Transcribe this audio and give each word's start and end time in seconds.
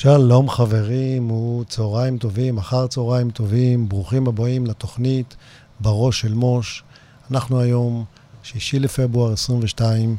שלום 0.00 0.50
חברים 0.50 1.30
וצהריים 1.30 2.18
טובים, 2.18 2.58
אחר 2.58 2.86
צהריים 2.86 3.30
טובים, 3.30 3.88
ברוכים 3.88 4.28
הבאים 4.28 4.66
לתוכנית 4.66 5.36
בראש 5.80 6.20
של 6.20 6.34
מוש. 6.34 6.82
אנחנו 7.30 7.60
היום, 7.60 8.04
שישי 8.42 8.78
לפברואר 8.78 9.32
22, 9.32 10.16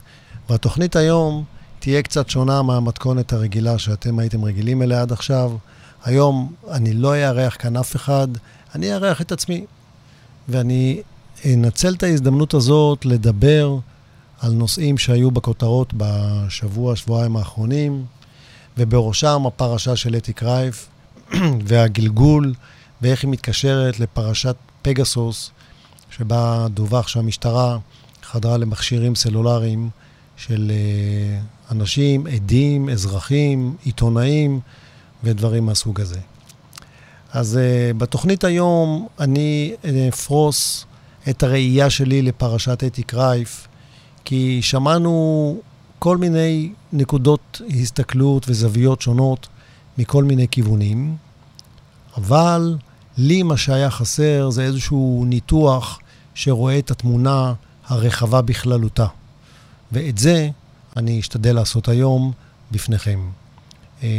והתוכנית 0.49 0.95
היום 0.95 1.43
תהיה 1.79 2.01
קצת 2.01 2.29
שונה 2.29 2.61
מהמתכונת 2.61 3.33
הרגילה 3.33 3.77
שאתם 3.77 4.19
הייתם 4.19 4.45
רגילים 4.45 4.81
אליה 4.81 5.01
עד 5.01 5.11
עכשיו. 5.11 5.51
היום 6.03 6.53
אני 6.71 6.93
לא 6.93 7.15
אארח 7.15 7.55
כאן 7.59 7.77
אף 7.77 7.95
אחד, 7.95 8.27
אני 8.75 8.93
אארח 8.93 9.21
את 9.21 9.31
עצמי. 9.31 9.65
ואני 10.49 11.01
אנצל 11.45 11.93
את 11.93 12.03
ההזדמנות 12.03 12.53
הזאת 12.53 13.05
לדבר 13.05 13.77
על 14.39 14.51
נושאים 14.51 14.97
שהיו 14.97 15.31
בכותרות 15.31 15.93
בשבוע, 15.97 16.95
שבועיים 16.95 17.37
האחרונים. 17.37 18.05
ובראשם 18.77 19.45
הפרשה 19.45 19.95
של 19.95 20.15
אתי 20.15 20.33
קרייף 20.33 20.89
והגלגול 21.67 22.53
ואיך 23.01 23.23
היא 23.23 23.31
מתקשרת 23.31 23.99
לפרשת 23.99 24.55
פגסוס, 24.81 25.51
שבה 26.09 26.67
דווח 26.73 27.07
שהמשטרה 27.07 27.77
חדרה 28.23 28.57
למכשירים 28.57 29.15
סלולריים 29.15 29.89
של 30.37 30.71
אה, 30.71 31.39
אנשים, 31.71 32.27
עדים, 32.27 32.89
אזרחים, 32.89 33.75
עיתונאים 33.83 34.59
ודברים 35.23 35.65
מהסוג 35.65 36.01
הזה. 36.01 36.19
אז 37.33 37.59
uh, 37.59 37.97
בתוכנית 37.97 38.43
היום 38.43 39.07
אני 39.19 39.75
אפרוס 40.09 40.85
את 41.29 41.43
הראייה 41.43 41.89
שלי 41.89 42.21
לפרשת 42.21 42.83
אתי 42.83 43.03
קרייף, 43.03 43.67
כי 44.25 44.59
שמענו 44.61 45.57
כל 45.99 46.17
מיני 46.17 46.71
נקודות 46.93 47.61
הסתכלות 47.81 48.45
וזוויות 48.49 49.01
שונות 49.01 49.47
מכל 49.97 50.23
מיני 50.23 50.47
כיוונים, 50.51 51.15
אבל 52.17 52.77
לי 53.17 53.43
מה 53.43 53.57
שהיה 53.57 53.89
חסר 53.89 54.49
זה 54.49 54.63
איזשהו 54.63 55.25
ניתוח 55.27 55.99
שרואה 56.33 56.79
את 56.79 56.91
התמונה 56.91 57.53
הרחבה 57.87 58.41
בכללותה. 58.41 59.05
ואת 59.91 60.17
זה 60.17 60.49
אני 60.97 61.19
אשתדל 61.19 61.55
לעשות 61.55 61.87
היום 61.87 62.31
בפניכם. 62.71 63.19
אה, 64.03 64.09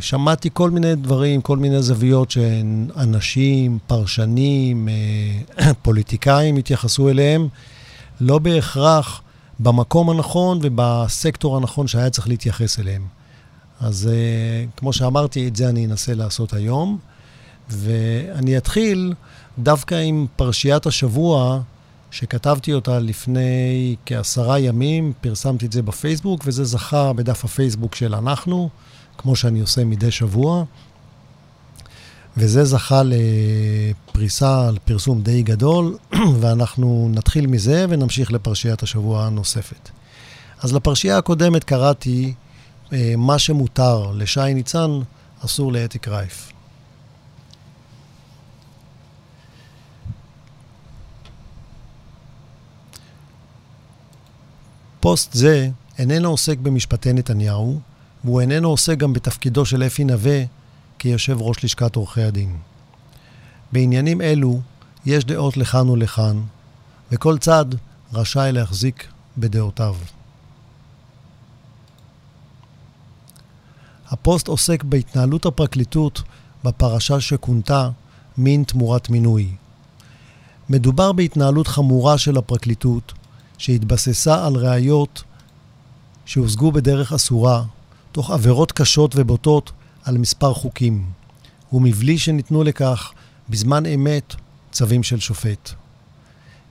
שמעתי 0.00 0.48
כל 0.52 0.70
מיני 0.70 0.94
דברים, 0.94 1.40
כל 1.40 1.56
מיני 1.56 1.82
זוויות 1.82 2.30
שאנשים, 2.30 3.78
פרשנים, 3.86 4.88
אה, 4.88 5.74
פוליטיקאים 5.82 6.56
התייחסו 6.56 7.08
אליהם. 7.08 7.48
לא 8.20 8.38
בהכרח 8.38 9.22
במקום 9.62 10.10
הנכון 10.10 10.58
ובסקטור 10.62 11.56
הנכון 11.56 11.86
שהיה 11.86 12.10
צריך 12.10 12.28
להתייחס 12.28 12.80
אליהם. 12.80 13.06
אז 13.80 14.08
uh, 14.12 14.78
כמו 14.78 14.92
שאמרתי, 14.92 15.48
את 15.48 15.56
זה 15.56 15.68
אני 15.68 15.86
אנסה 15.86 16.14
לעשות 16.14 16.52
היום. 16.52 16.98
ואני 17.70 18.56
אתחיל 18.56 19.14
דווקא 19.58 19.94
עם 19.94 20.26
פרשיית 20.36 20.86
השבוע, 20.86 21.60
שכתבתי 22.10 22.72
אותה 22.72 22.98
לפני 22.98 23.96
כעשרה 24.06 24.58
ימים, 24.58 25.12
פרסמתי 25.20 25.66
את 25.66 25.72
זה 25.72 25.82
בפייסבוק, 25.82 26.42
וזה 26.44 26.64
זכה 26.64 27.12
בדף 27.12 27.44
הפייסבוק 27.44 27.94
של 27.94 28.14
אנחנו, 28.14 28.68
כמו 29.18 29.36
שאני 29.36 29.60
עושה 29.60 29.84
מדי 29.84 30.10
שבוע. 30.10 30.64
וזה 32.36 32.64
זכה 32.64 33.02
לפריסה, 33.04 34.68
על 34.68 34.78
פרסום 34.84 35.22
די 35.22 35.42
גדול, 35.42 35.96
ואנחנו 36.40 37.10
נתחיל 37.14 37.46
מזה 37.46 37.86
ונמשיך 37.88 38.32
לפרשיית 38.32 38.82
השבוע 38.82 39.26
הנוספת. 39.26 39.90
אז 40.62 40.74
לפרשייה 40.74 41.18
הקודמת 41.18 41.64
קראתי 41.64 42.34
אה, 42.92 43.14
מה 43.16 43.38
שמותר 43.38 44.10
לשי 44.14 44.54
ניצן, 44.54 44.90
אסור 45.44 45.72
לאתי 45.72 45.98
קרייף. 45.98 46.52
פוסט 55.00 55.32
זה 55.32 55.68
איננו 55.98 56.28
עוסק 56.28 56.58
במשפטי 56.58 57.12
נתניהו, 57.12 57.80
והוא 58.24 58.40
איננו 58.40 58.68
עוסק 58.68 58.98
גם 58.98 59.12
בתפקידו 59.12 59.64
של 59.66 59.82
אפי 59.82 60.04
נווה 60.04 60.44
כיושב 61.00 61.36
ראש 61.40 61.64
לשכת 61.64 61.96
עורכי 61.96 62.22
הדין. 62.22 62.56
בעניינים 63.72 64.20
אלו 64.20 64.60
יש 65.06 65.24
דעות 65.24 65.56
לכאן 65.56 65.88
ולכאן, 65.88 66.40
וכל 67.12 67.38
צד 67.38 67.64
רשאי 68.12 68.52
להחזיק 68.52 69.06
בדעותיו. 69.38 69.96
הפוסט 74.08 74.48
עוסק 74.48 74.84
בהתנהלות 74.84 75.46
הפרקליטות 75.46 76.22
בפרשה 76.64 77.20
שכונתה 77.20 77.90
מין 78.38 78.64
תמורת 78.64 79.10
מינוי. 79.10 79.48
מדובר 80.68 81.12
בהתנהלות 81.12 81.66
חמורה 81.66 82.18
של 82.18 82.38
הפרקליטות, 82.38 83.12
שהתבססה 83.58 84.46
על 84.46 84.56
ראיות 84.56 85.22
שהושגו 86.26 86.72
בדרך 86.72 87.12
אסורה, 87.12 87.62
תוך 88.12 88.30
עבירות 88.30 88.72
קשות 88.72 89.12
ובוטות 89.16 89.72
על 90.04 90.18
מספר 90.18 90.54
חוקים, 90.54 91.04
ומבלי 91.72 92.18
שניתנו 92.18 92.64
לכך 92.64 93.12
בזמן 93.48 93.86
אמת 93.86 94.34
צווים 94.72 95.02
של 95.02 95.20
שופט. 95.20 95.70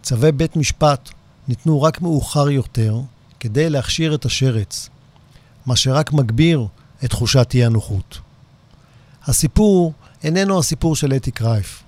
צווי 0.03 0.31
בית 0.31 0.55
משפט 0.55 1.09
ניתנו 1.47 1.81
רק 1.81 2.01
מאוחר 2.01 2.49
יותר 2.49 2.99
כדי 3.39 3.69
להכשיר 3.69 4.15
את 4.15 4.25
השרץ, 4.25 4.89
מה 5.65 5.75
שרק 5.75 6.13
מגביר 6.13 6.67
את 7.03 7.09
תחושת 7.09 7.51
אי-הנוחות. 7.53 8.19
הסיפור 9.25 9.93
איננו 10.23 10.59
הסיפור 10.59 10.95
של 10.95 11.13
אתי 11.13 11.31
קרייף, 11.31 11.83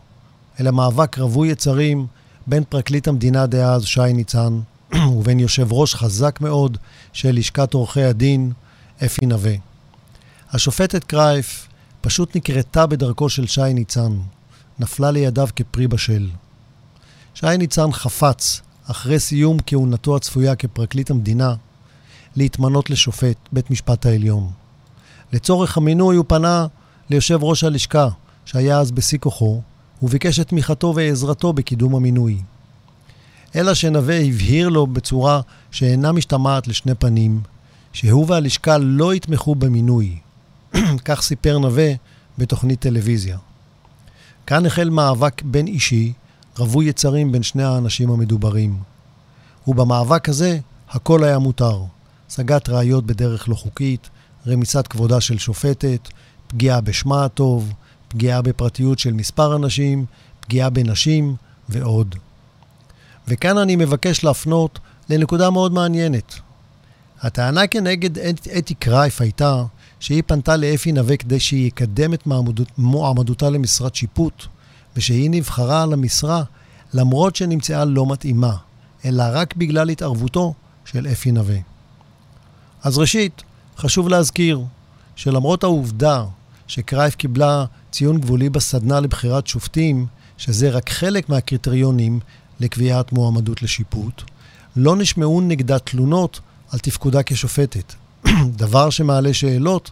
אלא 0.59 0.71
מאבק 0.71 1.19
רווי 1.19 1.47
יצרים 1.47 2.07
בין 2.47 2.63
פרקליט 2.69 3.07
המדינה 3.07 3.45
דאז, 3.45 3.85
שי 3.85 4.13
ניצן, 4.13 4.59
ובין 5.17 5.39
יושב 5.39 5.73
ראש 5.73 5.95
חזק 5.95 6.41
מאוד 6.41 6.77
של 7.13 7.35
לשכת 7.35 7.73
עורכי 7.73 8.03
הדין, 8.03 8.51
אפי 9.05 9.25
נווה. 9.25 9.70
השופטת 10.53 11.03
קרייף 11.03 11.67
פשוט 12.01 12.35
נקרתה 12.35 12.87
בדרכו 12.87 13.29
של 13.29 13.47
שי 13.47 13.73
ניצן, 13.73 14.17
נפלה 14.79 15.11
לידיו 15.11 15.47
כפרי 15.55 15.87
בשל. 15.87 16.29
שי 17.33 17.57
ניצן 17.57 17.91
חפץ, 17.91 18.61
אחרי 18.85 19.19
סיום 19.19 19.57
כהונתו 19.65 20.15
הצפויה 20.15 20.55
כפרקליט 20.55 21.11
המדינה, 21.11 21.55
להתמנות 22.35 22.89
לשופט 22.89 23.37
בית 23.51 23.71
משפט 23.71 24.05
העליון. 24.05 24.51
לצורך 25.33 25.77
המינוי 25.77 26.15
הוא 26.15 26.25
פנה 26.27 26.67
ליושב 27.09 27.43
ראש 27.43 27.63
הלשכה, 27.63 28.07
שהיה 28.45 28.79
אז 28.79 28.91
בשיא 28.91 29.17
כוחו, 29.17 29.61
וביקש 30.01 30.39
את 30.39 30.47
תמיכתו 30.47 30.93
ועזרתו 30.95 31.53
בקידום 31.53 31.95
המינוי. 31.95 32.41
אלא 33.55 33.73
שנווה 33.73 34.19
הבהיר 34.19 34.69
לו 34.69 34.87
בצורה 34.87 35.41
שאינה 35.71 36.11
משתמעת 36.11 36.67
לשני 36.67 36.95
פנים, 36.95 37.41
שהוא 37.93 38.25
והלשכה 38.27 38.77
לא 38.77 39.13
יתמכו 39.13 39.55
במינוי, 39.55 40.19
כך 41.05 41.21
סיפר 41.21 41.57
נווה 41.57 41.91
בתוכנית 42.37 42.79
טלוויזיה. 42.79 43.37
כאן 44.47 44.65
החל 44.65 44.89
מאבק 44.89 45.41
בין 45.41 45.67
אישי, 45.67 46.13
רווי 46.57 46.85
יצרים 46.85 47.31
בין 47.31 47.43
שני 47.43 47.63
האנשים 47.63 48.09
המדוברים. 48.11 48.79
ובמאבק 49.67 50.29
הזה 50.29 50.59
הכל 50.89 51.23
היה 51.23 51.39
מותר. 51.39 51.83
השגת 52.29 52.69
ראיות 52.69 53.05
בדרך 53.05 53.49
לא 53.49 53.55
חוקית, 53.55 54.09
רמיסת 54.47 54.87
כבודה 54.87 55.21
של 55.21 55.37
שופטת, 55.37 56.09
פגיעה 56.47 56.81
בשמה 56.81 57.25
הטוב, 57.25 57.73
פגיעה 58.07 58.41
בפרטיות 58.41 58.99
של 58.99 59.13
מספר 59.13 59.55
אנשים, 59.55 60.05
פגיעה 60.39 60.69
בנשים 60.69 61.35
ועוד. 61.69 62.15
וכאן 63.27 63.57
אני 63.57 63.75
מבקש 63.75 64.23
להפנות 64.23 64.79
לנקודה 65.09 65.49
מאוד 65.49 65.73
מעניינת. 65.73 66.33
הטענה 67.21 67.67
כנגד 67.67 68.19
אתי 68.57 68.73
קרייף 68.73 69.21
הייתה 69.21 69.63
שהיא 70.01 70.23
פנתה 70.25 70.57
לאפי 70.57 70.91
נווה 70.91 71.17
כדי 71.17 71.39
שיקדם 71.39 72.13
את 72.13 72.27
מועמדותה 72.77 73.49
למשרת 73.49 73.95
שיפוט, 73.95 74.45
ושהיא 74.95 75.29
נבחרה 75.29 75.83
על 75.83 75.93
המשרה 75.93 76.43
למרות 76.93 77.35
שנמצאה 77.35 77.85
לא 77.85 78.05
מתאימה, 78.05 78.55
אלא 79.05 79.23
רק 79.31 79.55
בגלל 79.55 79.89
התערבותו 79.89 80.53
של 80.85 81.07
אפי 81.07 81.31
נווה. 81.31 81.57
אז 82.83 82.97
ראשית, 82.97 83.43
חשוב 83.77 84.09
להזכיר 84.09 84.61
שלמרות 85.15 85.63
העובדה 85.63 86.25
שקרייף 86.67 87.15
קיבלה 87.15 87.65
ציון 87.91 88.21
גבולי 88.21 88.49
בסדנה 88.49 88.99
לבחירת 88.99 89.47
שופטים, 89.47 90.05
שזה 90.37 90.69
רק 90.69 90.89
חלק 90.89 91.29
מהקריטריונים 91.29 92.19
לקביעת 92.59 93.11
מועמדות 93.11 93.61
לשיפוט, 93.61 94.21
לא 94.75 94.95
נשמעו 94.95 95.41
נגדה 95.41 95.79
תלונות 95.79 96.39
על 96.71 96.79
תפקודה 96.79 97.23
כשופטת. 97.23 98.00
דבר 98.63 98.89
שמעלה 98.89 99.33
שאלות 99.33 99.91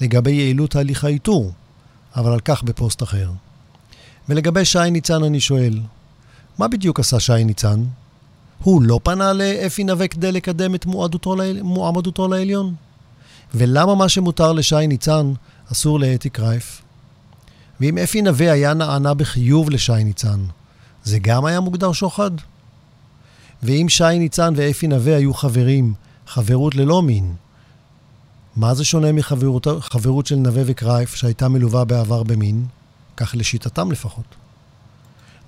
לגבי 0.00 0.30
יעילות 0.30 0.76
הליך 0.76 1.04
האיתור, 1.04 1.52
אבל 2.16 2.32
על 2.32 2.40
כך 2.40 2.62
בפוסט 2.62 3.02
אחר. 3.02 3.30
ולגבי 4.28 4.64
שי 4.64 4.90
ניצן 4.90 5.24
אני 5.24 5.40
שואל, 5.40 5.80
מה 6.58 6.68
בדיוק 6.68 7.00
עשה 7.00 7.20
שי 7.20 7.44
ניצן? 7.44 7.84
הוא 8.62 8.82
לא 8.82 9.00
פנה 9.02 9.32
לאפי 9.32 9.84
נווה 9.84 10.08
כדי 10.08 10.32
לקדם 10.32 10.74
את 10.74 10.86
מועמדותו, 11.62 12.28
לעליון? 12.28 12.74
ולמה 13.54 13.94
מה 13.94 14.08
שמותר 14.08 14.52
לשי 14.52 14.86
ניצן 14.88 15.32
אסור 15.72 16.00
לאתי 16.00 16.30
קרייף. 16.30 16.82
ואם 17.80 17.98
אפי 17.98 18.22
נווה 18.22 18.52
היה 18.52 18.74
נענה 18.74 19.14
בחיוב 19.14 19.70
לשי 19.70 20.04
ניצן, 20.04 20.40
זה 21.04 21.18
גם 21.18 21.44
היה 21.44 21.60
מוגדר 21.60 21.92
שוחד? 21.92 22.30
ואם 23.62 23.86
שי 23.88 24.18
ניצן 24.18 24.54
ואפי 24.56 24.86
נווה 24.86 25.16
היו 25.16 25.34
חברים, 25.34 25.94
חברות 26.26 26.74
ללא 26.74 27.02
מין, 27.02 27.34
מה 28.56 28.74
זה 28.74 28.84
שונה 28.84 29.12
מחברות 29.12 30.26
של 30.26 30.36
נווה 30.36 30.62
וקרייף 30.66 31.14
שהייתה 31.14 31.48
מלווה 31.48 31.84
בעבר 31.84 32.22
במין? 32.22 32.66
כך 33.16 33.34
לשיטתם 33.38 33.92
לפחות. 33.92 34.24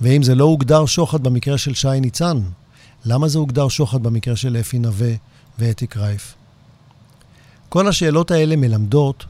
ואם 0.00 0.22
זה 0.22 0.34
לא 0.34 0.44
הוגדר 0.44 0.86
שוחד 0.86 1.22
במקרה 1.22 1.58
של 1.58 1.74
שי 1.74 2.00
ניצן, 2.00 2.40
למה 3.04 3.28
זה 3.28 3.38
הוגדר 3.38 3.68
שוחד 3.68 4.02
במקרה 4.02 4.36
של 4.36 4.56
אפי 4.60 4.78
נווה 4.78 5.12
ואתי 5.58 5.86
קרייף? 5.86 6.34
כל 7.68 7.88
השאלות 7.88 8.30
האלה 8.30 8.56
מלמדות 8.56 9.24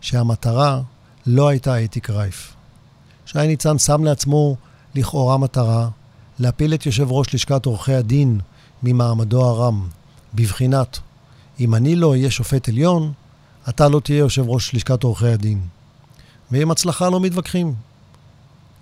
שהמטרה 0.00 0.80
לא 1.26 1.48
הייתה 1.48 1.84
אתי 1.84 2.00
קרייף. 2.00 2.54
שי 3.26 3.46
ניצן 3.46 3.78
שם 3.78 4.04
לעצמו 4.04 4.56
לכאורה 4.94 5.38
מטרה 5.38 5.88
להפיל 6.38 6.74
את 6.74 6.86
יושב 6.86 7.12
ראש 7.12 7.34
לשכת 7.34 7.66
עורכי 7.66 7.94
הדין 7.94 8.40
ממעמדו 8.82 9.44
הרם, 9.44 9.88
בבחינת, 10.34 10.98
אם 11.60 11.74
אני 11.74 11.96
לא 11.96 12.10
אהיה 12.10 12.30
שופט 12.30 12.68
עליון, 12.68 13.12
אתה 13.68 13.88
לא 13.88 14.00
תהיה 14.00 14.18
יושב 14.18 14.48
ראש 14.48 14.74
לשכת 14.74 15.02
עורכי 15.02 15.28
הדין. 15.28 15.60
ועם 16.50 16.70
הצלחה 16.70 17.08
לא 17.08 17.20
מתווכחים. 17.20 17.74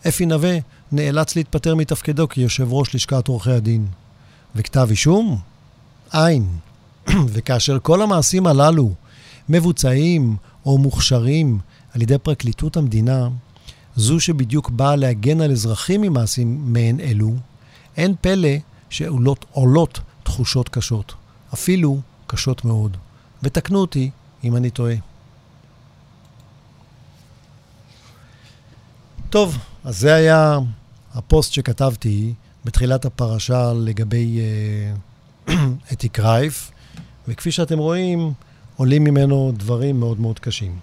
אפי 0.08 0.26
נווה 0.26 0.58
נאלץ 0.92 1.36
להתפטר 1.36 1.74
מתפקידו 1.74 2.28
כיושב 2.28 2.72
ראש 2.72 2.94
לשכת 2.94 3.28
עורכי 3.28 3.50
הדין. 3.50 3.86
וכתב 4.54 4.86
אישום? 4.90 5.38
אין. 6.14 6.48
וכאשר 7.32 7.78
כל 7.82 8.02
המעשים 8.02 8.46
הללו 8.46 8.92
מבוצעים 9.48 10.36
או 10.66 10.78
מוכשרים 10.78 11.58
על 11.94 12.02
ידי 12.02 12.18
פרקליטות 12.18 12.76
המדינה, 12.76 13.28
זו 13.96 14.20
שבדיוק 14.20 14.70
באה 14.70 14.96
להגן 14.96 15.40
על 15.40 15.52
אזרחים 15.52 16.00
ממעשים 16.00 16.72
מעין 16.72 17.00
אלו, 17.00 17.34
אין 17.96 18.14
פלא 18.20 18.48
שעולות 18.90 20.00
תחושות 20.22 20.68
קשות, 20.68 21.14
אפילו 21.54 22.00
קשות 22.26 22.64
מאוד. 22.64 22.96
ותקנו 23.42 23.78
אותי 23.78 24.10
אם 24.46 24.56
אני 24.56 24.70
טועה. 24.70 24.94
טוב, 29.30 29.58
אז 29.84 29.98
זה 29.98 30.14
היה 30.14 30.58
הפוסט 31.14 31.52
שכתבתי 31.52 32.34
בתחילת 32.64 33.04
הפרשה 33.04 33.72
לגבי 33.72 34.38
uh, 35.46 35.52
אתי 35.92 36.08
קרייף, 36.08 36.70
וכפי 37.28 37.52
שאתם 37.52 37.78
רואים, 37.78 38.32
עולים 38.76 39.04
ממנו 39.04 39.52
דברים 39.56 40.00
מאוד 40.00 40.20
מאוד 40.20 40.38
קשים. 40.38 40.78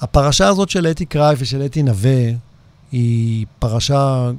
הפרשה 0.00 0.48
הזאת 0.48 0.68
של 0.68 0.86
אתי 0.86 1.06
קרייף 1.06 1.38
ושל 1.42 1.62
אתי 1.64 1.82
נווה 1.82 2.30
היא 2.92 3.46
פרשה 3.58 4.30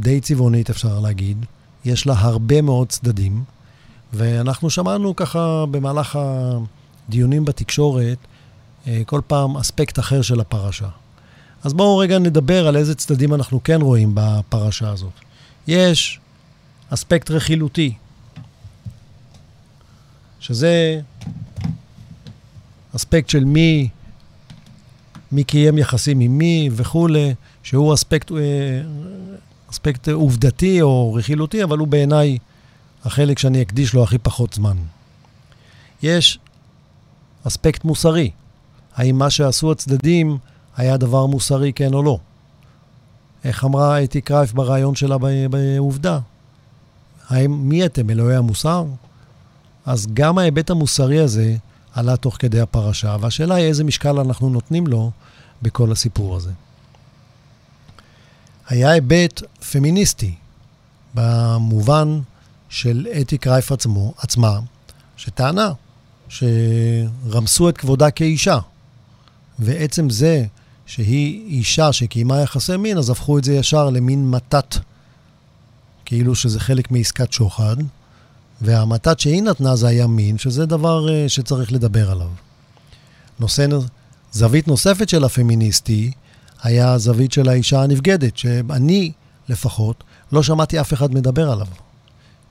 די 0.00 0.20
צבעונית, 0.20 0.70
אפשר 0.70 1.00
להגיד. 1.00 1.46
יש 1.84 2.06
לה 2.06 2.14
הרבה 2.16 2.62
מאוד 2.62 2.88
צדדים, 2.88 3.44
ואנחנו 4.12 4.70
שמענו 4.70 5.16
ככה 5.16 5.64
במהלך 5.70 6.18
הדיונים 7.08 7.44
בתקשורת 7.44 8.18
אה, 8.86 9.02
כל 9.06 9.20
פעם 9.26 9.56
אספקט 9.56 9.98
אחר 9.98 10.22
של 10.22 10.40
הפרשה. 10.40 10.88
אז 11.64 11.74
בואו 11.74 11.98
רגע 11.98 12.18
נדבר 12.18 12.68
על 12.68 12.76
איזה 12.76 12.94
צדדים 12.94 13.34
אנחנו 13.34 13.62
כן 13.62 13.80
רואים 13.80 14.12
בפרשה 14.14 14.90
הזאת. 14.90 15.12
יש 15.66 16.20
אספקט 16.90 17.30
רכילותי, 17.30 17.94
שזה 20.40 21.00
אספקט 22.96 23.28
של 23.28 23.44
מי, 23.44 23.88
מי 25.32 25.44
קיים 25.44 25.78
יחסים 25.78 26.20
עם 26.20 26.38
מי 26.38 26.70
וכולי, 26.72 27.34
שהוא 27.62 27.94
אספקט, 27.94 28.32
אה, 28.32 28.36
אספקט 29.70 30.08
עובדתי 30.08 30.82
או 30.82 31.14
רכילותי, 31.14 31.64
אבל 31.64 31.78
הוא 31.78 31.88
בעיניי 31.88 32.38
החלק 33.04 33.38
שאני 33.38 33.62
אקדיש 33.62 33.94
לו 33.94 34.02
הכי 34.02 34.18
פחות 34.18 34.54
זמן. 34.54 34.76
יש 36.02 36.38
אספקט 37.46 37.84
מוסרי. 37.84 38.30
האם 38.96 39.18
מה 39.18 39.30
שעשו 39.30 39.72
הצדדים 39.72 40.38
היה 40.76 40.96
דבר 40.96 41.26
מוסרי, 41.26 41.72
כן 41.72 41.94
או 41.94 42.02
לא? 42.02 42.18
איך 43.44 43.64
אמרה 43.64 44.04
אתי 44.04 44.20
קרייף 44.20 44.52
ברעיון 44.52 44.94
שלה 44.94 45.16
בעובדה? 45.50 46.18
האם, 47.28 47.68
מי 47.68 47.86
אתם, 47.86 48.10
אלוהי 48.10 48.36
המוסר? 48.36 48.84
אז 49.86 50.06
גם 50.14 50.38
ההיבט 50.38 50.70
המוסרי 50.70 51.20
הזה 51.20 51.56
עלה 51.92 52.16
תוך 52.16 52.36
כדי 52.38 52.60
הפרשה, 52.60 53.16
והשאלה 53.20 53.54
היא 53.54 53.66
איזה 53.66 53.84
משקל 53.84 54.20
אנחנו 54.20 54.50
נותנים 54.50 54.86
לו 54.86 55.10
בכל 55.62 55.92
הסיפור 55.92 56.36
הזה. 56.36 56.50
היה 58.68 58.90
היבט 58.90 59.42
פמיניסטי, 59.72 60.34
במובן 61.14 62.20
של 62.68 63.06
אתי 63.20 63.38
קרייף 63.38 63.72
עצמו, 63.72 64.14
עצמה, 64.18 64.60
שטענה 65.16 65.72
שרמסו 66.28 67.68
את 67.68 67.78
כבודה 67.78 68.10
כאישה. 68.10 68.58
ועצם 69.58 70.10
זה 70.10 70.44
שהיא 70.86 71.46
אישה 71.46 71.92
שקיימה 71.92 72.40
יחסי 72.40 72.76
מין, 72.76 72.98
אז 72.98 73.10
הפכו 73.10 73.38
את 73.38 73.44
זה 73.44 73.54
ישר 73.54 73.90
למין 73.90 74.30
מתת, 74.30 74.76
כאילו 76.04 76.34
שזה 76.34 76.60
חלק 76.60 76.90
מעסקת 76.90 77.32
שוחד, 77.32 77.76
והמתת 78.60 79.20
שהיא 79.20 79.42
נתנה 79.42 79.76
זה 79.76 79.88
היה 79.88 80.06
מין, 80.06 80.38
שזה 80.38 80.66
דבר 80.66 81.06
uh, 81.06 81.28
שצריך 81.28 81.72
לדבר 81.72 82.10
עליו. 82.10 82.30
נושא, 83.40 83.66
זווית 84.32 84.68
נוספת 84.68 85.08
של 85.08 85.24
הפמיניסטי 85.24 86.10
היה 86.62 86.98
זווית 86.98 87.32
של 87.32 87.48
האישה 87.48 87.82
הנבגדת, 87.82 88.36
שאני 88.36 89.12
לפחות 89.48 90.04
לא 90.32 90.42
שמעתי 90.42 90.80
אף 90.80 90.92
אחד 90.92 91.14
מדבר 91.14 91.50
עליו. 91.50 91.66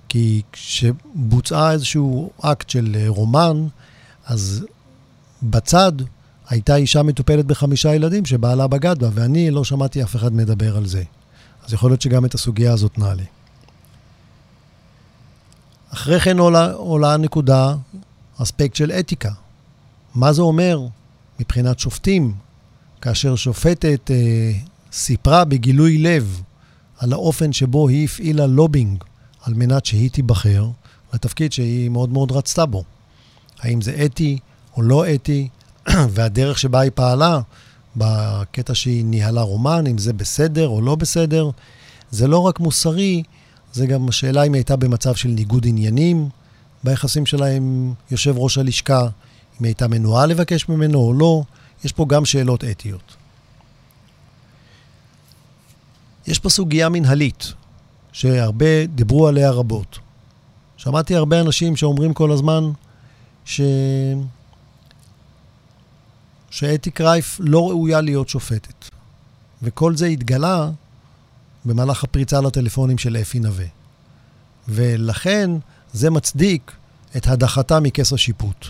כי 0.09 0.41
כשבוצעה 0.51 1.71
איזשהו 1.71 2.31
אקט 2.41 2.69
של 2.69 2.95
אה, 2.99 3.05
רומן, 3.07 3.67
אז 4.25 4.65
בצד 5.43 5.91
הייתה 6.49 6.75
אישה 6.75 7.03
מטופלת 7.03 7.45
בחמישה 7.45 7.95
ילדים 7.95 8.25
שבעלה 8.25 8.67
בגד 8.67 8.99
בה, 8.99 9.09
ואני 9.13 9.51
לא 9.51 9.63
שמעתי 9.63 10.03
אף 10.03 10.15
אחד 10.15 10.33
מדבר 10.33 10.77
על 10.77 10.85
זה. 10.85 11.03
אז 11.65 11.73
יכול 11.73 11.91
להיות 11.91 12.01
שגם 12.01 12.25
את 12.25 12.33
הסוגיה 12.33 12.73
הזאת 12.73 12.97
נעלה. 12.97 13.23
אחרי 15.93 16.19
כן 16.19 16.39
עולה, 16.39 16.71
עולה 16.71 17.13
הנקודה, 17.13 17.75
אספקט 18.37 18.75
של 18.75 18.91
אתיקה. 18.91 19.31
מה 20.15 20.33
זה 20.33 20.41
אומר 20.41 20.79
מבחינת 21.39 21.79
שופטים, 21.79 22.33
כאשר 23.01 23.35
שופטת 23.35 24.11
אה, 24.11 24.51
סיפרה 24.91 25.45
בגילוי 25.45 25.97
לב 25.97 26.41
על 26.97 27.13
האופן 27.13 27.53
שבו 27.53 27.87
היא 27.87 28.05
הפעילה 28.05 28.47
לובינג 28.47 29.03
על 29.47 29.53
מנת 29.53 29.85
שהיא 29.85 30.09
תיבחר 30.09 30.67
לתפקיד 31.13 31.53
שהיא 31.53 31.89
מאוד 31.89 32.09
מאוד 32.09 32.31
רצתה 32.31 32.65
בו. 32.65 32.83
האם 33.59 33.81
זה 33.81 34.05
אתי 34.05 34.39
או 34.77 34.81
לא 34.81 35.13
אתי, 35.13 35.47
והדרך 36.13 36.59
שבה 36.59 36.79
היא 36.79 36.91
פעלה, 36.95 37.39
בקטע 37.95 38.75
שהיא 38.75 39.05
ניהלה 39.05 39.41
רומן, 39.41 39.87
אם 39.87 39.97
זה 39.97 40.13
בסדר 40.13 40.67
או 40.67 40.81
לא 40.81 40.95
בסדר, 40.95 41.49
זה 42.11 42.27
לא 42.27 42.39
רק 42.39 42.59
מוסרי, 42.59 43.23
זה 43.73 43.85
גם 43.85 44.09
השאלה 44.09 44.43
אם 44.43 44.53
היא 44.53 44.59
הייתה 44.59 44.75
במצב 44.75 45.15
של 45.15 45.29
ניגוד 45.29 45.65
עניינים 45.67 46.29
ביחסים 46.83 47.25
שלה 47.25 47.45
עם 47.45 47.93
יושב 48.11 48.37
ראש 48.37 48.57
הלשכה, 48.57 49.01
אם 49.01 49.09
היא 49.59 49.67
הייתה 49.67 49.87
מנועה 49.87 50.25
לבקש 50.25 50.69
ממנו 50.69 50.99
או 50.99 51.13
לא, 51.13 51.43
יש 51.83 51.91
פה 51.91 52.05
גם 52.09 52.25
שאלות 52.25 52.63
אתיות. 52.63 53.15
יש 56.27 56.39
פה 56.39 56.49
סוגיה 56.49 56.89
מנהלית, 56.89 57.53
שהרבה 58.17 58.85
דיברו 58.85 59.27
עליה 59.27 59.51
רבות. 59.51 59.99
שמעתי 60.77 61.15
הרבה 61.15 61.41
אנשים 61.41 61.75
שאומרים 61.75 62.13
כל 62.13 62.31
הזמן 62.31 62.63
ש... 63.45 63.61
שאתי 66.49 66.91
קרייף 66.91 67.37
לא 67.39 67.69
ראויה 67.69 68.01
להיות 68.01 68.29
שופטת. 68.29 68.85
וכל 69.61 69.95
זה 69.95 70.05
התגלה 70.05 70.69
במהלך 71.65 72.03
הפריצה 72.03 72.41
לטלפונים 72.41 72.97
של 72.97 73.17
אפי 73.17 73.39
נווה. 73.39 73.65
ולכן 74.67 75.51
זה 75.93 76.09
מצדיק 76.09 76.71
את 77.17 77.27
הדחתה 77.27 77.79
מכס 77.79 78.13
השיפוט. 78.13 78.65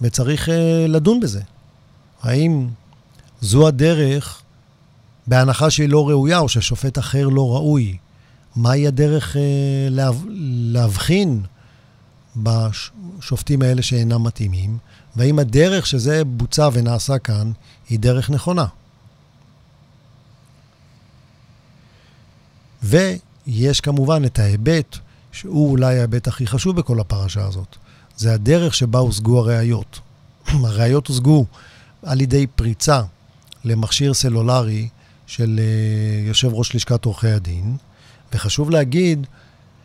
וצריך 0.00 0.48
uh, 0.48 0.52
לדון 0.88 1.20
בזה. 1.20 1.42
האם 2.22 2.68
זו 3.40 3.68
הדרך, 3.68 4.42
בהנחה 5.26 5.70
שהיא 5.70 5.88
לא 5.88 6.08
ראויה 6.08 6.38
או 6.38 6.48
ששופט 6.48 6.98
אחר 6.98 7.28
לא 7.28 7.56
ראוי, 7.56 7.96
מהי 8.56 8.86
הדרך 8.86 9.36
uh, 9.36 9.38
להב... 9.90 10.24
להבחין 10.72 11.42
בשופטים 12.36 13.62
האלה 13.62 13.82
שאינם 13.82 14.24
מתאימים, 14.24 14.78
והאם 15.16 15.38
הדרך 15.38 15.86
שזה 15.86 16.24
בוצע 16.24 16.68
ונעשה 16.72 17.18
כאן 17.18 17.52
היא 17.88 17.98
דרך 17.98 18.30
נכונה. 18.30 18.66
ויש 22.82 23.80
כמובן 23.80 24.24
את 24.24 24.38
ההיבט, 24.38 24.96
שהוא 25.32 25.70
אולי 25.70 25.98
ההיבט 25.98 26.28
הכי 26.28 26.46
חשוב 26.46 26.76
בכל 26.76 27.00
הפרשה 27.00 27.46
הזאת, 27.46 27.76
זה 28.16 28.34
הדרך 28.34 28.74
שבה 28.74 28.98
הושגו 28.98 29.38
הראיות. 29.38 30.00
הראיות 30.48 31.06
הושגו 31.06 31.46
על 32.02 32.20
ידי 32.20 32.46
פריצה 32.46 33.02
למכשיר 33.64 34.14
סלולרי 34.14 34.88
של 35.26 35.60
אה, 35.62 36.28
יושב 36.28 36.48
ראש 36.52 36.74
לשכת 36.74 37.04
עורכי 37.04 37.28
הדין, 37.28 37.76
וחשוב 38.36 38.70
להגיד 38.70 39.26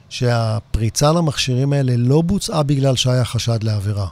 שהפריצה 0.10 1.12
למכשירים 1.12 1.74
האלה 1.74 1.93
לא 1.98 2.22
בוצעה 2.22 2.63
בגלל 2.63 2.96
שהיה 2.96 3.25
חשד 3.25 3.63
לעבירה. 3.63 4.08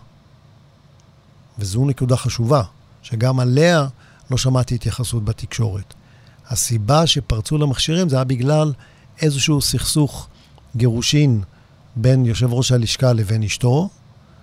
וזו 1.59 1.85
נקודה 1.85 2.17
חשובה, 2.17 2.63
שגם 3.01 3.39
עליה 3.39 3.87
לא 4.31 4.37
שמעתי 4.37 4.75
התייחסות 4.75 5.25
בתקשורת. 5.25 5.93
הסיבה 6.49 7.07
שפרצו 7.07 7.57
למכשירים 7.57 8.09
זה 8.09 8.15
היה 8.15 8.23
בגלל 8.23 8.73
איזשהו 9.21 9.61
סכסוך 9.61 10.27
גירושין 10.75 11.41
בין 11.95 12.25
יושב 12.25 12.53
ראש 12.53 12.71
הלשכה 12.71 13.13
לבין 13.13 13.43
אשתו, 13.43 13.89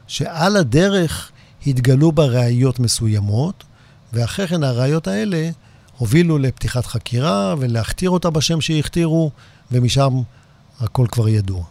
שעל 0.07 0.57
הדרך 0.57 1.31
התגלו 1.67 2.13
בה 2.13 2.25
ראיות 2.25 2.79
מסוימות, 2.79 3.65
ואחרי 4.13 4.49
כן 4.49 4.63
הראיות 4.63 5.07
האלה 5.07 5.51
הובילו 5.99 6.39
לפתיחת 6.39 6.87
חקירה 6.87 7.55
ולהכתיר 7.59 8.11
אותה 8.11 8.31
בשם 8.31 8.61
שהכתירו, 8.61 9.31
ומשם 9.73 10.23
הכל 10.81 11.07
כבר 11.07 11.29
ידוע. 11.29 11.65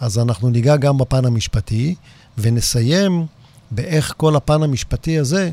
אז 0.00 0.18
אנחנו 0.18 0.50
ניגע 0.50 0.76
גם 0.76 0.98
בפן 0.98 1.24
המשפטי, 1.24 1.94
ונסיים 2.38 3.26
באיך 3.70 4.14
כל 4.16 4.36
הפן 4.36 4.62
המשפטי 4.62 5.18
הזה 5.18 5.50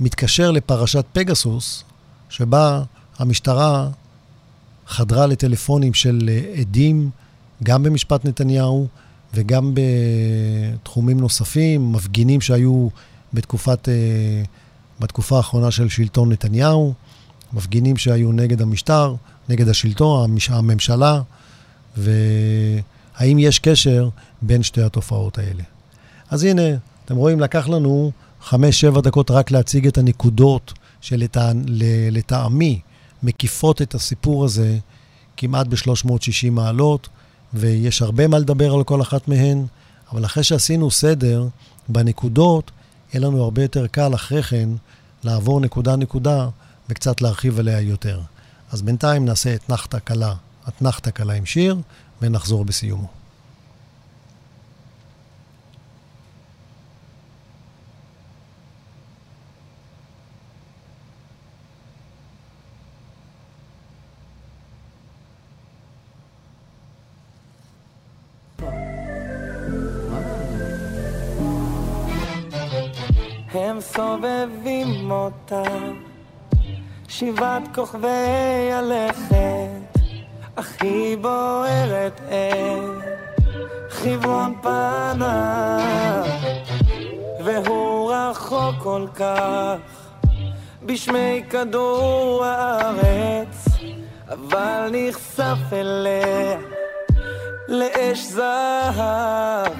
מתקשר 0.00 0.50
לפרשת 0.50 1.04
פגסוס, 1.12 1.84
שבה 2.28 2.82
המשטרה 3.18 3.88
חדרה 4.86 5.26
לטלפונים 5.26 5.94
של 5.94 6.30
עדים, 6.60 7.10
גם 7.62 7.82
במשפט 7.82 8.24
נתניהו 8.24 8.86
וגם 9.34 9.74
בתחומים 9.74 11.20
נוספים, 11.20 11.92
מפגינים 11.92 12.40
שהיו 12.40 12.88
בתקופת, 13.32 13.88
אה, 13.88 13.94
בתקופה 15.00 15.36
האחרונה 15.36 15.70
של 15.70 15.88
שלטון 15.88 16.32
נתניהו, 16.32 16.94
מפגינים 17.52 17.96
שהיו 17.96 18.32
נגד 18.32 18.62
המשטר, 18.62 19.14
נגד 19.48 19.68
השלטון, 19.68 20.36
הממשלה, 20.48 21.20
והאם 21.96 23.38
יש 23.38 23.58
קשר 23.58 24.08
בין 24.42 24.62
שתי 24.62 24.82
התופעות 24.82 25.38
האלה. 25.38 25.62
אז 26.30 26.44
הנה, 26.44 26.62
אתם 27.04 27.16
רואים, 27.16 27.40
לקח 27.40 27.68
לנו 27.68 28.12
חמש-שבע 28.42 29.00
דקות 29.00 29.30
רק 29.30 29.50
להציג 29.50 29.86
את 29.86 29.98
הנקודות 29.98 30.72
שלטעמי 31.00 32.80
מקיפות 33.22 33.82
את 33.82 33.94
הסיפור 33.94 34.44
הזה 34.44 34.78
כמעט 35.36 35.66
ב-360 35.66 36.50
מעלות, 36.50 37.08
ויש 37.54 38.02
הרבה 38.02 38.28
מה 38.28 38.38
לדבר 38.38 38.74
על 38.74 38.84
כל 38.84 39.02
אחת 39.02 39.28
מהן, 39.28 39.66
אבל 40.12 40.24
אחרי 40.24 40.44
שעשינו 40.44 40.90
סדר 40.90 41.46
בנקודות, 41.88 42.70
יהיה 43.12 43.26
לנו 43.26 43.42
הרבה 43.42 43.62
יותר 43.62 43.86
קל 43.86 44.14
אחרי 44.14 44.42
כן 44.42 44.68
לעבור 45.24 45.60
נקודה-נקודה 45.60 46.48
וקצת 46.88 47.22
להרחיב 47.22 47.58
עליה 47.58 47.80
יותר. 47.80 48.20
אז 48.74 48.82
בינתיים 48.82 49.24
נעשה 49.24 49.54
אתנחתא 49.54 49.98
קלה, 49.98 50.34
אתנחתא 50.68 51.10
קלה 51.10 51.32
עם 51.32 51.46
שיר, 51.46 51.76
ונחזור 52.22 52.64
בסיומו. 52.64 53.08
הם 73.52 73.80
סובבים 73.80 75.10
אותה 75.10 75.62
שבעת 77.18 77.62
כוכבי 77.74 78.72
הלכת 78.72 79.98
הכי 80.56 81.16
בוערת 81.20 82.20
את 82.20 83.04
חברון 83.90 84.54
פניו 84.62 86.24
והוא 87.44 88.12
רחוק 88.12 88.74
כל 88.82 89.06
כך 89.14 89.76
בשמי 90.82 91.42
כדור 91.50 92.44
הארץ 92.44 93.68
אבל 94.28 94.90
נחשף 94.92 95.72
אליה 95.72 96.58
לאש 97.68 98.18
זהב. 98.18 99.72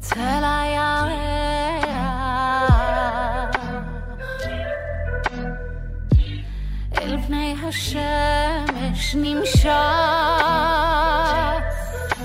צל 0.00 0.42
הירח 0.42 1.27
השמש 7.68 9.14
נמשך. 9.14 9.68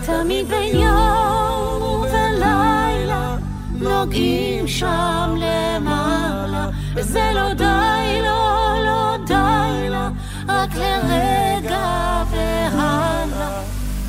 תמיד 0.06 0.48
בין 0.48 0.76
יום 0.76 2.02
ולילה 2.02 3.36
נוגעים 3.72 4.68
שם 4.68 5.36
למעלה. 5.38 6.70
וזה 6.96 7.32
לא 7.36 7.54
די, 7.54 8.22
לא, 8.24 8.74
לא 8.86 9.18
די 9.28 9.90
לה 9.90 10.10
רק 10.48 10.76
לרגע 10.76 12.24
והלאה. 12.32 13.62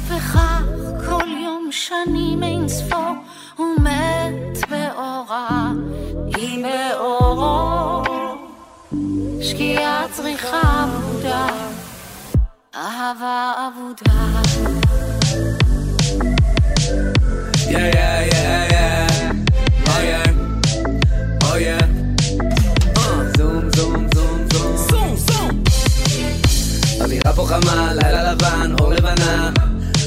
וכך 0.06 0.62
כל 1.08 1.28
יום 1.44 1.68
שנים 1.70 2.42
אין 2.42 2.68
ספור 2.68 3.14
הוא 3.56 3.80
מת 3.80 4.70
באורה. 4.70 5.72
היא 6.36 6.64
באורו 6.64 7.93
שקיעה 9.44 10.06
צריכה 10.12 10.84
עבודה 10.84 11.46
אהבה 12.74 13.52
אבודה 13.68 14.42
Yeah, 17.74 17.88
yeah, 17.98 18.18
yeah, 18.32 18.74
yeah. 18.74 19.92
Oh 19.92 20.02
yeah. 20.10 20.28
Oh 21.48 21.56
yeah. 21.66 21.86
Uh. 22.96 23.24
אווירה 27.00 27.32
פה 27.32 27.46
חמה, 27.46 27.92
לילה 27.94 28.32
לבן, 28.32 28.74
אור 28.80 28.92
לבנה. 28.94 29.50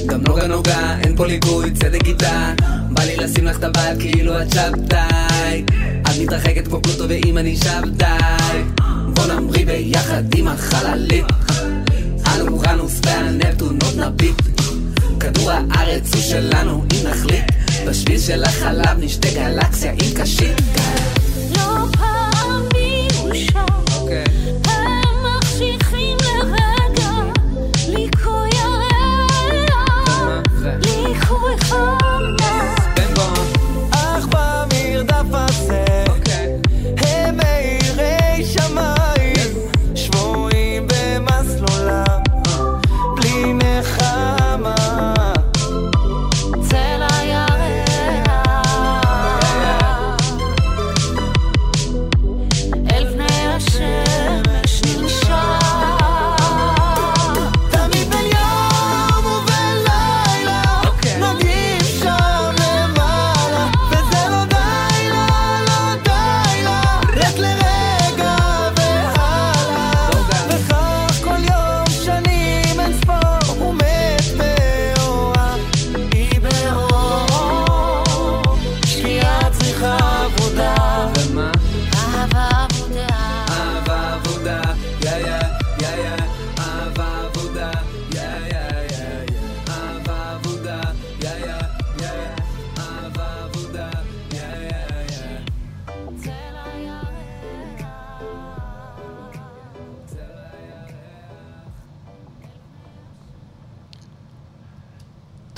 גם 0.05 0.21
נוגה 0.27 0.47
נוגה, 0.47 0.95
אין 1.03 1.15
פה 1.15 1.25
ליכוד, 1.25 1.73
צדק 1.73 2.05
איתה. 2.05 2.53
בא 2.89 3.03
לי 3.03 3.15
לשים 3.17 3.45
לך 3.45 3.57
טבעת 3.57 3.97
כאילו 3.99 4.41
את 4.41 4.51
שבתאי. 4.51 5.65
את 6.01 6.21
מתרחקת 6.21 6.67
כמו 6.67 6.81
פלוטו 6.81 7.09
ואם 7.09 7.37
אני 7.37 7.55
שבתאי. 7.55 8.76
בוא 9.17 9.25
נמריא 9.25 9.65
ביחד 9.65 10.23
עם 10.35 10.47
החללית. 10.47 11.25
אנו 12.25 12.47
אורנוס 12.47 12.99
והנפטונות 13.05 13.95
נביט. 13.97 14.41
כדור 15.19 15.51
הארץ 15.51 16.13
הוא 16.13 16.21
שלנו 16.21 16.83
אם 16.93 17.07
נחליט 17.09 17.45
בשביל 17.87 18.19
של 18.19 18.43
החלב 18.43 18.97
נשתה 18.99 19.27
גלקסיה 19.35 19.91
עם 19.91 20.21
קשית 20.21 20.61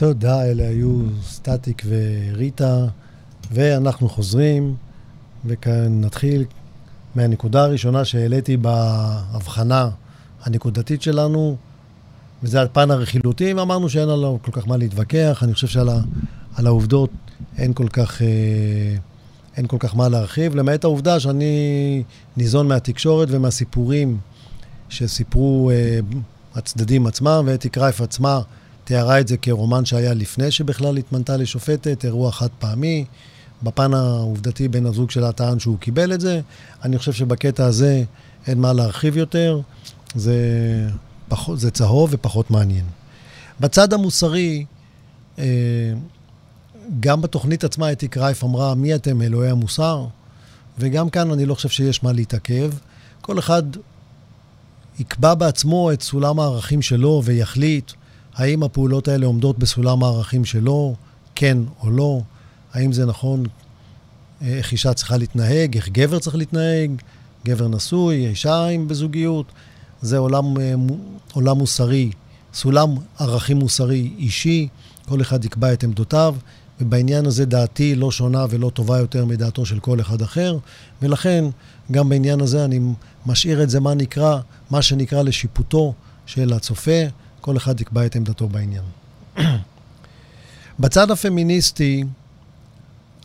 תודה, 0.09 0.45
אלה 0.45 0.63
היו 0.67 1.01
סטטיק 1.23 1.83
וריטה, 1.87 2.85
ואנחנו 3.51 4.09
חוזרים, 4.09 4.75
וכאן 5.45 6.01
נתחיל 6.01 6.45
מהנקודה 7.15 7.63
הראשונה 7.63 8.05
שהעליתי 8.05 8.57
בהבחנה 8.57 9.89
הנקודתית 10.43 11.01
שלנו, 11.01 11.55
וזה 12.43 12.61
הפן 12.61 12.91
הרכילותי, 12.91 13.53
ואמרנו 13.53 13.89
שאין 13.89 14.09
עליו 14.09 14.37
כל 14.41 14.51
כך 14.51 14.67
מה 14.67 14.77
להתווכח. 14.77 15.39
אני 15.43 15.53
חושב 15.53 15.67
שעל 15.67 15.89
ה- 15.89 16.01
על 16.55 16.67
העובדות 16.67 17.09
אין 17.57 17.73
כל 17.73 17.87
כך... 17.87 18.21
אה, 18.21 18.27
אין 19.57 19.67
כל 19.67 19.77
כך 19.79 19.95
מה 19.95 20.09
להרחיב, 20.09 20.55
למעט 20.55 20.83
העובדה 20.83 21.19
שאני 21.19 22.03
ניזון 22.37 22.67
מהתקשורת 22.67 23.27
ומהסיפורים 23.31 24.17
שסיפרו 24.89 25.71
אה, 25.73 25.99
הצדדים 26.55 27.07
עצמם, 27.07 27.43
ואתי 27.45 27.69
קרייף 27.69 28.01
עצמה 28.01 28.41
תיארה 28.89 29.19
את 29.19 29.27
זה 29.27 29.37
כרומן 29.37 29.85
שהיה 29.85 30.13
לפני 30.13 30.51
שבכלל 30.51 30.97
התמנתה 30.97 31.37
לשופטת, 31.37 32.05
אירוע 32.05 32.31
חד 32.31 32.47
פעמי. 32.59 33.05
בפן 33.63 33.93
העובדתי 33.93 34.67
בן 34.67 34.85
הזוג 34.85 35.11
שלה 35.11 35.31
טען 35.31 35.59
שהוא 35.59 35.77
קיבל 35.79 36.13
את 36.13 36.21
זה. 36.21 36.41
אני 36.83 36.97
חושב 36.97 37.13
שבקטע 37.13 37.65
הזה 37.65 38.03
אין 38.47 38.59
מה 38.59 38.73
להרחיב 38.73 39.17
יותר, 39.17 39.61
זה, 40.15 40.35
פחות, 41.27 41.59
זה 41.59 41.71
צהוב 41.71 42.09
ופחות 42.13 42.51
מעניין. 42.51 42.85
בצד 43.59 43.93
המוסרי, 43.93 44.65
אה, 45.39 45.45
גם 46.99 47.21
בתוכנית 47.21 47.63
עצמה 47.63 47.91
אתי 47.91 48.07
קרייף 48.07 48.43
אמרה, 48.43 48.75
מי 48.75 48.95
אתם 48.95 49.21
אלוהי 49.21 49.49
המוסר? 49.49 50.05
וגם 50.79 51.09
כאן 51.09 51.31
אני 51.31 51.45
לא 51.45 51.55
חושב 51.55 51.69
שיש 51.69 52.03
מה 52.03 52.11
להתעכב. 52.11 52.71
כל 53.21 53.39
אחד 53.39 53.63
יקבע 54.99 55.33
בעצמו 55.33 55.91
את 55.91 56.01
סולם 56.01 56.39
הערכים 56.39 56.81
שלו 56.81 57.21
ויחליט 57.25 57.91
האם 58.39 58.63
הפעולות 58.63 59.07
האלה 59.07 59.25
עומדות 59.25 59.59
בסולם 59.59 60.03
הערכים 60.03 60.45
שלו, 60.45 60.95
כן 61.35 61.57
או 61.83 61.91
לא, 61.91 62.21
האם 62.73 62.91
זה 62.91 63.05
נכון, 63.05 63.43
אה, 64.41 64.47
איך 64.47 64.71
אישה 64.71 64.93
צריכה 64.93 65.17
להתנהג, 65.17 65.75
איך 65.75 65.89
גבר 65.89 66.19
צריך 66.19 66.35
להתנהג, 66.35 66.91
גבר 67.45 67.67
נשוי, 67.67 68.27
אישה 68.27 68.65
עם 68.65 68.87
בזוגיות. 68.87 69.45
זה 70.01 70.17
עולם, 70.17 70.57
אה, 70.57 70.73
עולם 71.33 71.57
מוסרי, 71.57 72.11
סולם 72.53 72.95
ערכים 73.19 73.57
מוסרי 73.57 74.11
אישי, 74.17 74.67
כל 75.07 75.21
אחד 75.21 75.45
יקבע 75.45 75.73
את 75.73 75.83
עמדותיו, 75.83 76.35
ובעניין 76.81 77.25
הזה 77.25 77.45
דעתי 77.45 77.95
לא 77.95 78.11
שונה 78.11 78.45
ולא 78.49 78.71
טובה 78.73 78.99
יותר 78.99 79.25
מדעתו 79.25 79.65
של 79.65 79.79
כל 79.79 79.99
אחד 79.99 80.21
אחר, 80.21 80.57
ולכן 81.01 81.45
גם 81.91 82.09
בעניין 82.09 82.41
הזה 82.41 82.65
אני 82.65 82.79
משאיר 83.25 83.63
את 83.63 83.69
זה 83.69 83.79
מה 83.79 83.93
נקרא, 83.93 84.39
מה 84.69 84.81
שנקרא 84.81 85.21
לשיפוטו 85.21 85.93
של 86.25 86.53
הצופה, 86.53 87.01
כל 87.49 87.57
אחד 87.57 87.81
יקבע 87.81 88.05
את 88.05 88.15
עמדתו 88.15 88.47
בעניין. 88.47 88.83
בצד 90.79 91.11
הפמיניסטי, 91.11 92.03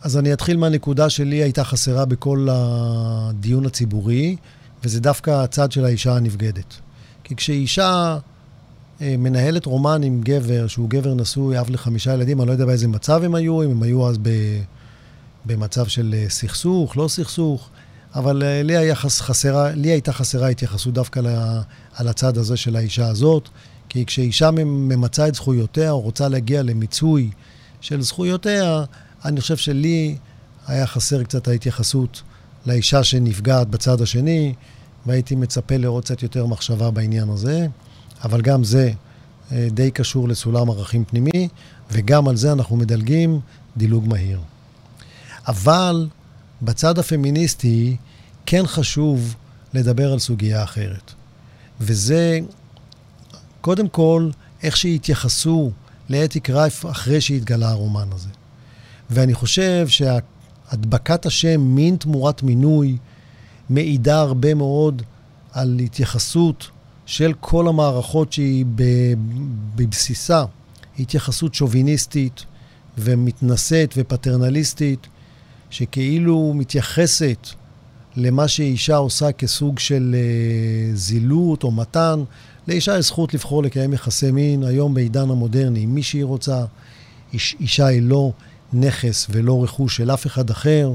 אז 0.01 0.17
אני 0.17 0.33
אתחיל 0.33 0.57
מהנקודה 0.57 1.09
שלי 1.09 1.35
הייתה 1.35 1.63
חסרה 1.63 2.05
בכל 2.05 2.47
הדיון 2.51 3.65
הציבורי, 3.65 4.35
וזה 4.83 4.99
דווקא 4.99 5.31
הצד 5.31 5.71
של 5.71 5.85
האישה 5.85 6.15
הנבגדת. 6.15 6.73
כי 7.23 7.35
כשאישה 7.35 8.17
אה, 9.01 9.15
מנהלת 9.17 9.65
רומן 9.65 10.03
עם 10.03 10.21
גבר, 10.21 10.67
שהוא 10.67 10.89
גבר 10.89 11.13
נשוי, 11.13 11.59
אב 11.59 11.69
לחמישה 11.69 12.13
ילדים, 12.13 12.41
אני 12.41 12.47
לא 12.47 12.51
יודע 12.51 12.65
באיזה 12.65 12.87
מצב 12.87 13.23
הם 13.23 13.35
היו, 13.35 13.63
אם 13.63 13.71
הם 13.71 13.83
היו 13.83 14.09
אז 14.09 14.17
ב, 14.21 14.29
במצב 15.45 15.87
של 15.87 16.15
אה, 16.17 16.29
סכסוך, 16.29 16.97
לא 16.97 17.07
סכסוך, 17.07 17.69
אבל 18.15 18.43
אה, 18.43 18.63
לי, 18.63 18.95
חסרה, 18.95 19.71
לי 19.71 19.87
הייתה 19.87 20.13
חסרה 20.13 20.47
התייחסות 20.47 20.93
דווקא 20.93 21.19
ל, 21.19 21.27
על 21.95 22.07
הצד 22.07 22.37
הזה 22.37 22.57
של 22.57 22.75
האישה 22.75 23.07
הזאת, 23.07 23.49
כי 23.95 24.05
כשאישה 24.05 24.51
ממצה 24.51 25.27
את 25.27 25.35
זכויותיה 25.35 25.91
או 25.91 26.01
רוצה 26.01 26.27
להגיע 26.27 26.63
למיצוי 26.63 27.29
של 27.81 28.01
זכויותיה, 28.01 28.83
אני 29.25 29.41
חושב 29.41 29.57
שלי 29.57 30.17
היה 30.67 30.87
חסר 30.87 31.23
קצת 31.23 31.47
ההתייחסות 31.47 32.21
לאישה 32.65 33.03
שנפגעת 33.03 33.67
בצד 33.67 34.01
השני, 34.01 34.53
והייתי 35.05 35.35
מצפה 35.35 35.77
לראות 35.77 36.05
קצת 36.05 36.23
יותר 36.23 36.45
מחשבה 36.45 36.91
בעניין 36.91 37.29
הזה, 37.29 37.67
אבל 38.23 38.41
גם 38.41 38.63
זה 38.63 38.91
אה, 39.51 39.67
די 39.71 39.91
קשור 39.91 40.27
לסולם 40.27 40.69
ערכים 40.69 41.05
פנימי, 41.05 41.47
וגם 41.91 42.27
על 42.27 42.35
זה 42.35 42.51
אנחנו 42.51 42.75
מדלגים 42.75 43.39
דילוג 43.77 44.07
מהיר. 44.07 44.39
אבל 45.47 46.07
בצד 46.61 46.99
הפמיניסטי 46.99 47.97
כן 48.45 48.67
חשוב 48.67 49.35
לדבר 49.73 50.13
על 50.13 50.19
סוגיה 50.19 50.63
אחרת. 50.63 51.13
וזה, 51.81 52.39
קודם 53.65 53.87
כל, 53.87 54.29
איך 54.63 54.77
שהתייחסו 54.77 55.71
לאתי 56.09 56.39
קרייף 56.39 56.85
אחרי 56.85 57.21
שהתגלה 57.21 57.69
הרומן 57.69 58.07
הזה. 58.11 58.29
ואני 59.09 59.33
חושב 59.33 59.87
שהדבקת 59.87 61.25
השם 61.25 61.61
מין 61.61 61.95
תמורת 61.95 62.43
מינוי 62.43 62.97
מעידה 63.69 64.19
הרבה 64.19 64.53
מאוד 64.53 65.01
על 65.51 65.79
התייחסות 65.79 66.69
של 67.05 67.33
כל 67.39 67.67
המערכות 67.67 68.33
שהיא 68.33 68.65
בבסיסה 69.75 70.43
התייחסות 70.99 71.53
שוביניסטית 71.53 72.45
ומתנשאת 72.97 73.93
ופטרנליסטית, 73.97 75.07
שכאילו 75.69 76.53
מתייחסת 76.55 77.47
למה 78.15 78.47
שאישה 78.47 78.95
עושה 78.95 79.31
כסוג 79.31 79.79
של 79.79 80.15
uh, 80.15 80.95
זילות 80.95 81.63
או 81.63 81.71
מתן. 81.71 82.23
לאישה 82.67 82.97
יש 82.97 83.05
זכות 83.05 83.33
לבחור 83.33 83.63
לקיים 83.63 83.93
יחסי 83.93 84.31
מין. 84.31 84.63
היום 84.63 84.93
בעידן 84.93 85.29
המודרני, 85.29 85.85
מי 85.85 86.03
שהיא 86.03 86.23
רוצה, 86.23 86.65
איש, 87.33 87.55
אישה 87.59 87.85
היא 87.85 88.01
לא 88.01 88.31
נכס 88.73 89.27
ולא 89.29 89.63
רכוש 89.63 89.97
של 89.97 90.11
אף 90.11 90.27
אחד 90.27 90.49
אחר, 90.49 90.93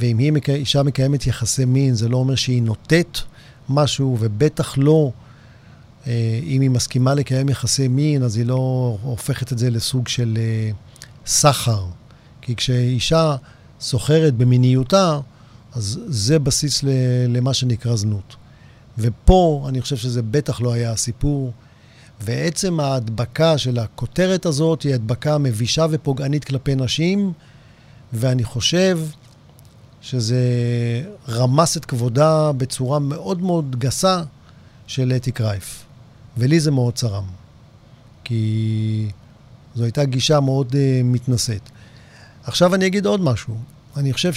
ואם 0.00 0.18
היא, 0.18 0.32
אישה 0.48 0.82
מקיימת 0.82 1.26
יחסי 1.26 1.64
מין, 1.64 1.94
זה 1.94 2.08
לא 2.08 2.16
אומר 2.16 2.34
שהיא 2.34 2.62
נוטית 2.62 3.22
משהו, 3.68 4.16
ובטח 4.20 4.78
לא, 4.78 5.10
אה, 6.06 6.40
אם 6.42 6.60
היא 6.60 6.70
מסכימה 6.70 7.14
לקיים 7.14 7.48
יחסי 7.48 7.88
מין, 7.88 8.22
אז 8.22 8.36
היא 8.36 8.46
לא 8.46 8.98
הופכת 9.02 9.52
את 9.52 9.58
זה 9.58 9.70
לסוג 9.70 10.08
של 10.08 10.38
אה, 10.40 10.70
סחר. 11.26 11.84
כי 12.40 12.56
כשאישה 12.56 13.36
סוחרת 13.80 14.34
במיניותה, 14.34 15.20
אז 15.72 16.00
זה 16.06 16.38
בסיס 16.38 16.84
למה 17.28 17.54
שנקרא 17.54 17.96
זנות. 17.96 18.36
ופה 18.98 19.66
אני 19.68 19.80
חושב 19.80 19.96
שזה 19.96 20.22
בטח 20.22 20.60
לא 20.60 20.72
היה 20.72 20.92
הסיפור. 20.92 21.52
ועצם 22.20 22.80
ההדבקה 22.80 23.58
של 23.58 23.78
הכותרת 23.78 24.46
הזאת 24.46 24.82
היא 24.82 24.94
הדבקה 24.94 25.38
מבישה 25.38 25.86
ופוגענית 25.90 26.44
כלפי 26.44 26.74
נשים, 26.74 27.32
ואני 28.12 28.44
חושב 28.44 29.00
שזה 30.02 30.42
רמס 31.28 31.76
את 31.76 31.84
כבודה 31.84 32.52
בצורה 32.52 32.98
מאוד 32.98 33.42
מאוד 33.42 33.76
גסה 33.78 34.22
של 34.86 35.12
אתי 35.16 35.32
קרייף. 35.32 35.84
ולי 36.38 36.60
זה 36.60 36.70
מאוד 36.70 36.94
צרם, 36.94 37.24
כי 38.24 39.08
זו 39.74 39.84
הייתה 39.84 40.04
גישה 40.04 40.40
מאוד 40.40 40.72
uh, 40.72 40.76
מתנשאת. 41.04 41.70
עכשיו 42.44 42.74
אני 42.74 42.86
אגיד 42.86 43.06
עוד 43.06 43.20
משהו. 43.20 43.54
אני 43.96 44.12
חושב 44.12 44.32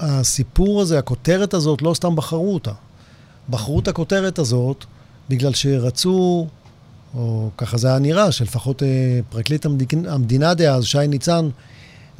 שהסיפור 0.00 0.80
הזה, 0.80 0.98
הכותרת 0.98 1.54
הזאת, 1.54 1.82
לא 1.82 1.94
סתם 1.94 2.16
בחרו 2.16 2.54
אותה. 2.54 2.72
בחרו 3.50 3.80
את 3.80 3.88
הכותרת 3.88 4.38
הזאת 4.38 4.84
בגלל 5.28 5.54
שרצו, 5.54 6.46
או 7.14 7.50
ככה 7.56 7.76
זה 7.76 7.88
היה 7.88 7.98
נראה, 7.98 8.32
שלפחות 8.32 8.82
אה, 8.82 9.20
פרקליט 9.30 9.66
המדינה, 10.08 10.54
דאז, 10.54 10.84
שי 10.84 11.06
ניצן, 11.08 11.48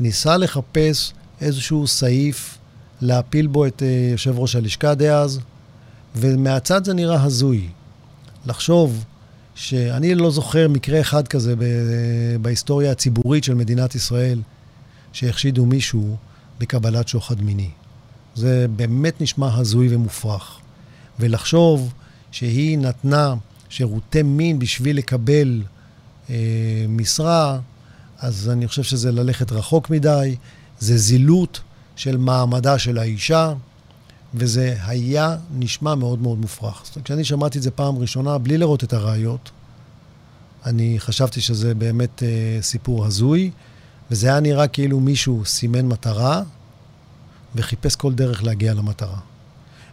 ניסה 0.00 0.36
לחפש 0.36 1.12
איזשהו 1.40 1.86
סעיף 1.86 2.58
להפיל 3.00 3.46
בו 3.46 3.66
את 3.66 3.82
אה, 3.82 4.08
יושב 4.12 4.38
ראש 4.38 4.56
הלשכה 4.56 4.94
דאז, 4.94 5.40
ומהצד 6.16 6.84
זה 6.84 6.94
נראה 6.94 7.22
הזוי. 7.22 7.68
לחשוב 8.46 9.04
שאני 9.54 10.14
לא 10.14 10.30
זוכר 10.30 10.68
מקרה 10.68 11.00
אחד 11.00 11.28
כזה 11.28 11.56
ב- 11.56 11.62
בהיסטוריה 12.42 12.90
הציבורית 12.90 13.44
של 13.44 13.54
מדינת 13.54 13.94
ישראל, 13.94 14.40
שהחשידו 15.12 15.66
מישהו 15.66 16.16
בקבלת 16.58 17.08
שוחד 17.08 17.42
מיני. 17.42 17.70
זה 18.34 18.66
באמת 18.76 19.20
נשמע 19.20 19.54
הזוי 19.54 19.94
ומופרך. 19.94 20.58
ולחשוב 21.20 21.92
שהיא 22.30 22.78
נתנה 22.78 23.34
שירותי 23.68 24.22
מין 24.22 24.58
בשביל 24.58 24.96
לקבל 24.96 25.62
אה, 26.30 26.34
משרה, 26.88 27.58
אז 28.18 28.50
אני 28.52 28.68
חושב 28.68 28.82
שזה 28.82 29.12
ללכת 29.12 29.52
רחוק 29.52 29.90
מדי, 29.90 30.36
זה 30.80 30.96
זילות 30.98 31.60
של 31.96 32.16
מעמדה 32.16 32.78
של 32.78 32.98
האישה, 32.98 33.52
וזה 34.34 34.76
היה 34.86 35.36
נשמע 35.54 35.94
מאוד 35.94 36.22
מאוד 36.22 36.38
מופרך. 36.38 36.82
זאת 36.84 36.96
אומרת, 36.96 37.04
כשאני 37.04 37.24
שמעתי 37.24 37.58
את 37.58 37.62
זה 37.62 37.70
פעם 37.70 37.98
ראשונה, 37.98 38.38
בלי 38.38 38.58
לראות 38.58 38.84
את 38.84 38.92
הראיות, 38.92 39.50
אני 40.66 40.94
חשבתי 40.98 41.40
שזה 41.40 41.74
באמת 41.74 42.22
אה, 42.22 42.58
סיפור 42.62 43.06
הזוי, 43.06 43.50
וזה 44.10 44.26
היה 44.26 44.40
נראה 44.40 44.68
כאילו 44.68 45.00
מישהו 45.00 45.44
סימן 45.44 45.86
מטרה 45.86 46.42
וחיפש 47.54 47.96
כל 47.96 48.14
דרך 48.14 48.44
להגיע 48.44 48.74
למטרה. 48.74 49.18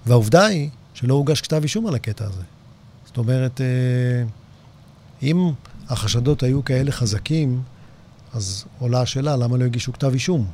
והעובדה 0.05 0.45
היא 0.45 0.69
שלא 0.95 1.13
הוגש 1.13 1.41
כתב 1.41 1.59
אישום 1.63 1.87
על 1.87 1.95
הקטע 1.95 2.25
הזה. 2.25 2.41
זאת 3.05 3.17
אומרת, 3.17 3.61
אה, 3.61 3.65
אם 5.23 5.51
החשדות 5.89 6.43
היו 6.43 6.65
כאלה 6.65 6.91
חזקים, 6.91 7.61
אז 8.33 8.65
עולה 8.79 9.01
השאלה 9.01 9.35
למה 9.35 9.57
לא 9.57 9.65
הגישו 9.65 9.93
כתב 9.93 10.13
אישום. 10.13 10.47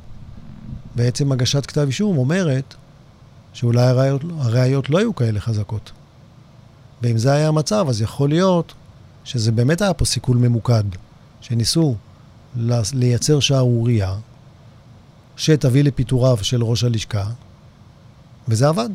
בעצם 0.94 1.32
הגשת 1.32 1.66
כתב 1.66 1.80
אישום 1.86 2.18
אומרת 2.18 2.74
שאולי 3.52 3.82
הראיות, 3.82 4.22
הראיות 4.38 4.90
לא 4.90 4.98
היו 4.98 5.14
כאלה 5.14 5.40
חזקות. 5.40 5.92
ואם 7.02 7.18
זה 7.18 7.32
היה 7.32 7.48
המצב, 7.48 7.86
אז 7.88 8.02
יכול 8.02 8.28
להיות 8.28 8.74
שזה 9.24 9.52
באמת 9.52 9.82
היה 9.82 9.94
פה 9.94 10.04
סיכול 10.04 10.36
ממוקד, 10.36 10.84
שניסו 11.40 11.96
לייצר 12.94 13.40
שערורייה 13.40 14.14
שתביא 15.36 15.84
לפיטוריו 15.84 16.36
של 16.42 16.64
ראש 16.64 16.84
הלשכה, 16.84 17.26
וזה 18.48 18.68
עבד. 18.68 18.90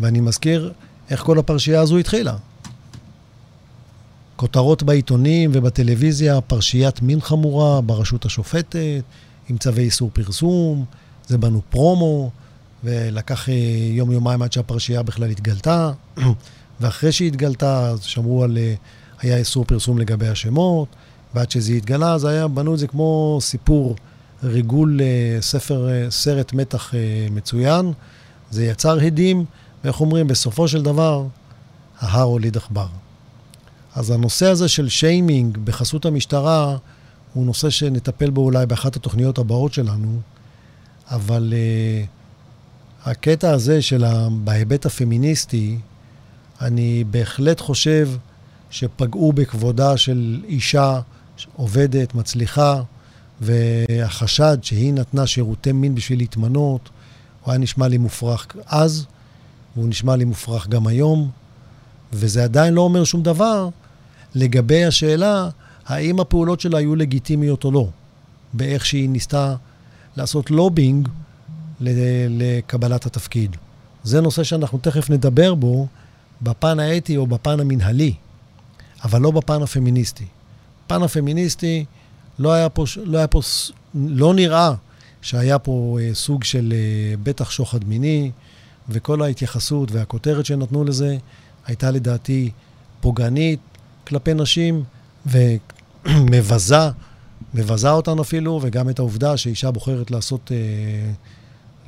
ואני 0.00 0.20
מזכיר 0.20 0.72
איך 1.10 1.20
כל 1.20 1.38
הפרשייה 1.38 1.80
הזו 1.80 1.96
התחילה. 1.96 2.36
כותרות 4.36 4.82
בעיתונים 4.82 5.50
ובטלוויזיה, 5.52 6.40
פרשיית 6.40 7.02
מין 7.02 7.20
חמורה 7.20 7.80
ברשות 7.80 8.24
השופטת, 8.24 9.02
עם 9.48 9.58
צווי 9.58 9.82
איסור 9.82 10.10
פרסום, 10.12 10.84
זה 11.26 11.38
בנו 11.38 11.60
פרומו, 11.70 12.30
ולקח 12.84 13.48
אה, 13.48 13.54
יום-יומיים 13.92 14.42
עד 14.42 14.52
שהפרשייה 14.52 15.02
בכלל 15.02 15.30
התגלתה, 15.30 15.92
ואחרי 16.80 17.12
שהיא 17.12 17.28
התגלתה, 17.28 17.88
אז 17.88 18.02
שמרו 18.02 18.44
על... 18.44 18.58
אה, 18.58 18.74
היה 19.20 19.36
איסור 19.36 19.64
פרסום 19.64 19.98
לגבי 19.98 20.28
השמות, 20.28 20.88
ועד 21.34 21.50
שזה 21.50 21.72
התגלה, 21.72 22.12
אז 22.12 22.24
היה, 22.24 22.48
בנו 22.48 22.74
את 22.74 22.78
זה 22.78 22.86
כמו 22.86 23.38
סיפור 23.40 23.96
ריגול 24.42 25.00
אה, 25.00 25.38
ספר, 25.40 25.88
סרט 26.10 26.52
מתח 26.52 26.94
מצוין. 27.30 27.92
זה 28.50 28.64
יצר 28.64 28.98
הדים, 29.00 29.44
ואיך 29.84 30.00
אומרים, 30.00 30.26
בסופו 30.26 30.68
של 30.68 30.82
דבר, 30.82 31.26
ההר 32.00 32.22
הוליד 32.22 32.56
עכבר. 32.56 32.86
אז 33.94 34.10
הנושא 34.10 34.46
הזה 34.46 34.68
של 34.68 34.88
שיימינג 34.88 35.58
בחסות 35.58 36.06
המשטרה 36.06 36.76
הוא 37.34 37.46
נושא 37.46 37.70
שנטפל 37.70 38.30
בו 38.30 38.40
אולי 38.40 38.66
באחת 38.66 38.96
התוכניות 38.96 39.38
הבאות 39.38 39.72
שלנו, 39.72 40.20
אבל 41.10 41.52
uh, 41.52 43.08
הקטע 43.10 43.50
הזה 43.50 43.82
של 43.82 44.04
ה... 44.04 44.28
בהיבט 44.44 44.86
הפמיניסטי, 44.86 45.78
אני 46.60 47.04
בהחלט 47.10 47.60
חושב 47.60 48.08
שפגעו 48.70 49.32
בכבודה 49.32 49.96
של 49.96 50.42
אישה 50.48 51.00
עובדת, 51.56 52.14
מצליחה, 52.14 52.82
והחשד 53.40 54.58
שהיא 54.62 54.92
נתנה 54.92 55.26
שירותי 55.26 55.72
מין 55.72 55.94
בשביל 55.94 56.18
להתמנות, 56.18 56.88
הוא 57.44 57.52
היה 57.52 57.58
נשמע 57.58 57.88
לי 57.88 57.98
מופרך 57.98 58.46
אז, 58.66 59.06
והוא 59.76 59.88
נשמע 59.88 60.16
לי 60.16 60.24
מופרך 60.24 60.68
גם 60.68 60.86
היום, 60.86 61.30
וזה 62.12 62.44
עדיין 62.44 62.74
לא 62.74 62.80
אומר 62.80 63.04
שום 63.04 63.22
דבר 63.22 63.68
לגבי 64.34 64.84
השאלה 64.84 65.48
האם 65.86 66.20
הפעולות 66.20 66.60
שלה 66.60 66.78
היו 66.78 66.96
לגיטימיות 66.96 67.64
או 67.64 67.70
לא, 67.70 67.88
באיך 68.52 68.86
שהיא 68.86 69.08
ניסתה 69.08 69.54
לעשות 70.16 70.50
לובינג 70.50 71.08
לקבלת 71.80 73.06
התפקיד. 73.06 73.56
זה 74.04 74.20
נושא 74.20 74.42
שאנחנו 74.42 74.78
תכף 74.78 75.10
נדבר 75.10 75.54
בו 75.54 75.86
בפן 76.42 76.80
האתי 76.80 77.16
או 77.16 77.26
בפן 77.26 77.60
המנהלי, 77.60 78.14
אבל 79.04 79.20
לא 79.20 79.30
בפן 79.30 79.62
הפמיניסטי. 79.62 80.24
בפן 80.86 81.02
הפמיניסטי 81.02 81.84
לא 82.38 82.52
היה 82.52 82.68
פה, 82.68 82.84
לא, 83.04 83.18
היה 83.18 83.26
פה, 83.26 83.40
לא 83.94 84.34
נראה 84.34 84.74
שהיה 85.22 85.58
פה 85.58 85.98
אה, 86.00 86.10
סוג 86.14 86.44
של 86.44 86.72
אה, 86.76 87.16
בטח 87.22 87.50
שוחד 87.50 87.84
מיני, 87.84 88.30
וכל 88.88 89.22
ההתייחסות 89.22 89.92
והכותרת 89.92 90.46
שנתנו 90.46 90.84
לזה 90.84 91.16
הייתה 91.66 91.90
לדעתי 91.90 92.50
פוגענית 93.00 93.60
כלפי 94.06 94.34
נשים, 94.34 94.84
ומבזה, 95.26 96.88
מבזה 97.54 97.90
אותן 97.90 98.18
אפילו, 98.18 98.60
וגם 98.62 98.88
את 98.88 98.98
העובדה 98.98 99.36
שאישה 99.36 99.70
בוחרת 99.70 100.10
לעשות, 100.10 100.52
אה, 100.52 101.12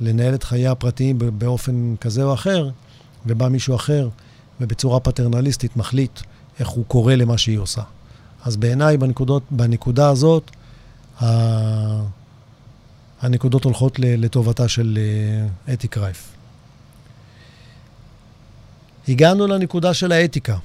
לנהל 0.01 0.35
את 0.35 0.43
חייה 0.43 0.71
הפרטיים 0.71 1.19
באופן 1.37 1.95
כזה 2.01 2.23
או 2.23 2.33
אחר, 2.33 2.69
ובא 3.25 3.47
מישהו 3.47 3.75
אחר, 3.75 4.09
ובצורה 4.61 4.99
פטרנליסטית 4.99 5.77
מחליט 5.77 6.19
איך 6.59 6.69
הוא 6.69 6.85
קורא 6.87 7.13
למה 7.15 7.37
שהיא 7.37 7.59
עושה. 7.59 7.81
אז 8.43 8.57
בעיניי, 8.57 8.97
בנקודות, 8.97 9.43
בנקודה 9.51 10.09
הזאת, 10.09 10.51
ה... 11.21 11.25
הנקודות 13.21 13.63
הולכות 13.63 13.99
לטובתה 13.99 14.67
של 14.67 14.99
אה, 15.67 15.73
אתי 15.73 15.87
קרייף. 15.87 16.30
הגענו 19.07 19.47
לנקודה 19.47 19.93
של 19.93 20.11
האתיקה. 20.11 20.57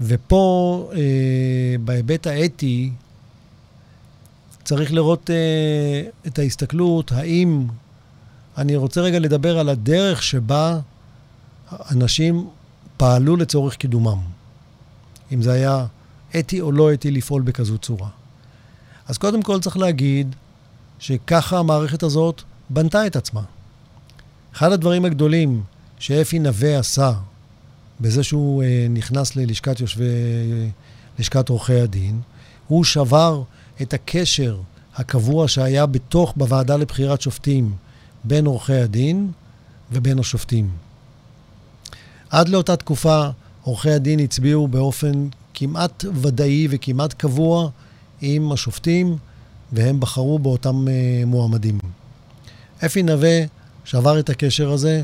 ופה, 0.00 0.90
אה, 0.96 1.76
בהיבט 1.84 2.26
האתי, 2.26 2.90
צריך 4.64 4.92
לראות 4.92 5.30
אה, 5.30 6.02
את 6.26 6.38
ההסתכלות, 6.38 7.12
האם... 7.12 7.66
אני 8.58 8.76
רוצה 8.76 9.00
רגע 9.00 9.18
לדבר 9.18 9.58
על 9.58 9.68
הדרך 9.68 10.22
שבה 10.22 10.78
אנשים 11.90 12.48
פעלו 12.96 13.36
לצורך 13.36 13.76
קידומם. 13.76 14.18
אם 15.32 15.42
זה 15.42 15.52
היה 15.52 15.86
אתי 16.38 16.60
או 16.60 16.72
לא 16.72 16.92
אתי 16.92 17.10
לפעול 17.10 17.42
בכזו 17.42 17.78
צורה. 17.78 18.08
אז 19.06 19.18
קודם 19.18 19.42
כל 19.42 19.60
צריך 19.60 19.76
להגיד 19.76 20.36
שככה 20.98 21.58
המערכת 21.58 22.02
הזאת 22.02 22.42
בנתה 22.70 23.06
את 23.06 23.16
עצמה. 23.16 23.42
אחד 24.54 24.72
הדברים 24.72 25.04
הגדולים 25.04 25.62
שאפי 25.98 26.38
נווה 26.38 26.78
עשה 26.78 27.12
בזה 28.00 28.22
שהוא 28.22 28.62
אה, 28.62 28.86
נכנס 28.90 29.36
ללשכת 29.36 29.80
יושבי, 29.80 30.04
לשכת 31.18 31.48
עורכי 31.48 31.80
הדין, 31.80 32.20
הוא 32.68 32.84
שבר 32.84 33.42
את 33.82 33.94
הקשר 33.94 34.60
הקבוע 34.96 35.48
שהיה 35.48 35.86
בתוך, 35.86 36.32
בוועדה 36.36 36.76
לבחירת 36.76 37.20
שופטים, 37.20 37.72
בין 38.24 38.46
עורכי 38.46 38.74
הדין 38.74 39.30
ובין 39.92 40.18
השופטים. 40.18 40.70
עד 42.30 42.48
לאותה 42.48 42.76
תקופה, 42.76 43.28
עורכי 43.62 43.90
הדין 43.90 44.20
הצביעו 44.20 44.68
באופן 44.68 45.28
כמעט 45.54 46.04
ודאי 46.14 46.66
וכמעט 46.70 47.12
קבוע 47.12 47.70
עם 48.20 48.52
השופטים, 48.52 49.16
והם 49.72 50.00
בחרו 50.00 50.38
באותם 50.38 50.88
אה, 50.88 51.22
מועמדים. 51.26 51.78
אפי 52.84 53.02
נווה 53.02 53.40
שבר 53.84 54.18
את 54.18 54.30
הקשר 54.30 54.72
הזה 54.72 55.02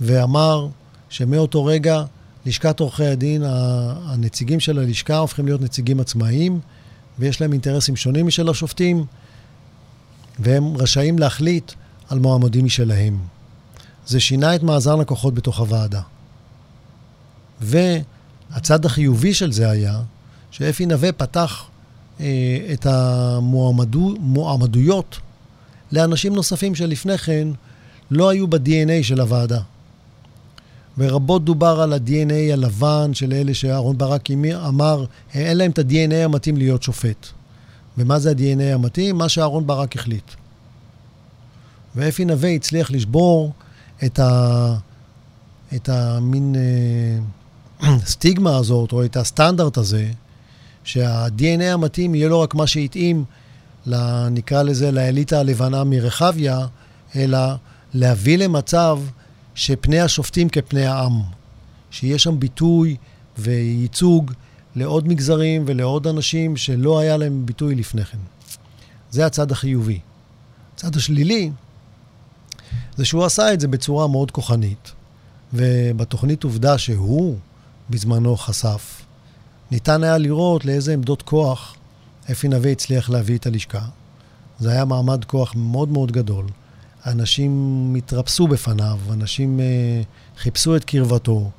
ואמר 0.00 0.68
שמאותו 1.08 1.64
רגע 1.64 2.04
לשכת 2.46 2.80
עורכי 2.80 3.06
הדין, 3.06 3.42
הנציגים 3.46 4.60
של 4.60 4.78
הלשכה 4.78 5.16
הופכים 5.16 5.46
להיות 5.46 5.60
נציגים 5.60 6.00
עצמאיים, 6.00 6.60
ויש 7.18 7.40
להם 7.40 7.52
אינטרסים 7.52 7.96
שונים 7.96 8.26
משל 8.26 8.48
השופטים, 8.48 9.04
והם 10.38 10.76
רשאים 10.76 11.18
להחליט 11.18 11.72
על 12.08 12.18
מועמדים 12.18 12.64
משלהם. 12.64 13.18
זה 14.06 14.20
שינה 14.20 14.54
את 14.54 14.62
מאזן 14.62 15.00
הכוחות 15.00 15.34
בתוך 15.34 15.60
הוועדה. 15.60 16.00
והצד 17.60 18.84
החיובי 18.84 19.34
של 19.34 19.52
זה 19.52 19.70
היה 19.70 20.00
שאפי 20.50 20.86
נווה 20.86 21.12
פתח 21.12 21.64
אה, 22.20 22.26
את 22.72 22.86
המועמדויות 22.86 25.20
לאנשים 25.92 26.34
נוספים 26.34 26.74
שלפני 26.74 27.18
כן 27.18 27.48
לא 28.10 28.28
היו 28.28 28.48
ב-DNA 28.48 29.02
של 29.02 29.20
הוועדה. 29.20 29.60
ורבות 30.98 31.44
דובר 31.44 31.80
על 31.80 31.92
ה-DNA 31.92 32.52
הלבן 32.52 33.14
של 33.14 33.32
אלה 33.32 33.54
שאהרן 33.54 33.98
ברק 33.98 34.30
אמר, 34.68 35.04
אין 35.34 35.56
להם 35.56 35.70
את 35.70 35.78
ה-DNA 35.78 36.14
המתאים 36.14 36.56
להיות 36.56 36.82
שופט. 36.82 37.26
ומה 37.98 38.18
זה 38.18 38.30
ה-DNA 38.30 38.74
המתאים? 38.74 39.18
מה 39.18 39.28
שאהרן 39.28 39.66
ברק 39.66 39.96
החליט. 39.96 40.30
ואפי 41.96 42.24
נווה 42.24 42.50
הצליח 42.50 42.90
לשבור 42.90 43.52
את, 44.04 44.18
ה... 44.18 44.74
את 45.74 45.88
המין 45.88 46.54
אה, 47.82 47.98
סטיגמה 48.06 48.56
הזאת, 48.56 48.92
או 48.92 49.04
את 49.04 49.16
הסטנדרט 49.16 49.76
הזה, 49.76 50.08
שה-DNA 50.84 51.64
המתאים 51.64 52.14
יהיה 52.14 52.28
לא 52.28 52.36
רק 52.36 52.54
מה 52.54 52.66
שהתאים, 52.66 53.24
נקרא 54.30 54.62
לזה, 54.62 54.90
לאליטה 54.90 55.40
הלבנה 55.40 55.84
מרחביה, 55.84 56.66
אלא 57.16 57.38
להביא 57.94 58.38
למצב 58.38 58.98
שפני 59.54 60.00
השופטים 60.00 60.48
כפני 60.48 60.86
העם. 60.86 61.22
שיהיה 61.90 62.18
שם 62.18 62.40
ביטוי 62.40 62.96
וייצוג 63.38 64.32
לעוד 64.76 65.08
מגזרים 65.08 65.64
ולעוד 65.66 66.06
אנשים 66.06 66.56
שלא 66.56 66.98
היה 66.98 67.16
להם 67.16 67.46
ביטוי 67.46 67.74
לפני 67.74 68.04
כן. 68.04 68.18
זה 69.10 69.26
הצד 69.26 69.52
החיובי. 69.52 70.00
הצד 70.74 70.96
השלילי 70.96 71.50
זה 72.96 73.04
שהוא 73.04 73.24
עשה 73.24 73.52
את 73.52 73.60
זה 73.60 73.68
בצורה 73.68 74.08
מאוד 74.08 74.30
כוחנית, 74.30 74.92
ובתוכנית 75.52 76.44
עובדה 76.44 76.78
שהוא 76.78 77.36
בזמנו 77.90 78.36
חשף, 78.36 79.02
ניתן 79.70 80.04
היה 80.04 80.18
לראות 80.18 80.64
לאיזה 80.64 80.92
עמדות 80.92 81.22
כוח 81.22 81.76
אפי 82.30 82.48
נווה 82.48 82.70
הצליח 82.70 83.10
להביא 83.10 83.38
את 83.38 83.46
הלשכה. 83.46 83.84
זה 84.58 84.70
היה 84.70 84.84
מעמד 84.84 85.24
כוח 85.24 85.54
מאוד 85.54 85.88
מאוד 85.88 86.12
גדול. 86.12 86.46
אנשים 87.06 87.94
התרפסו 87.98 88.48
בפניו, 88.48 88.98
אנשים 89.12 89.60
uh, 89.60 90.40
חיפשו 90.40 90.76
את 90.76 90.84
קרבתו. 90.84 91.50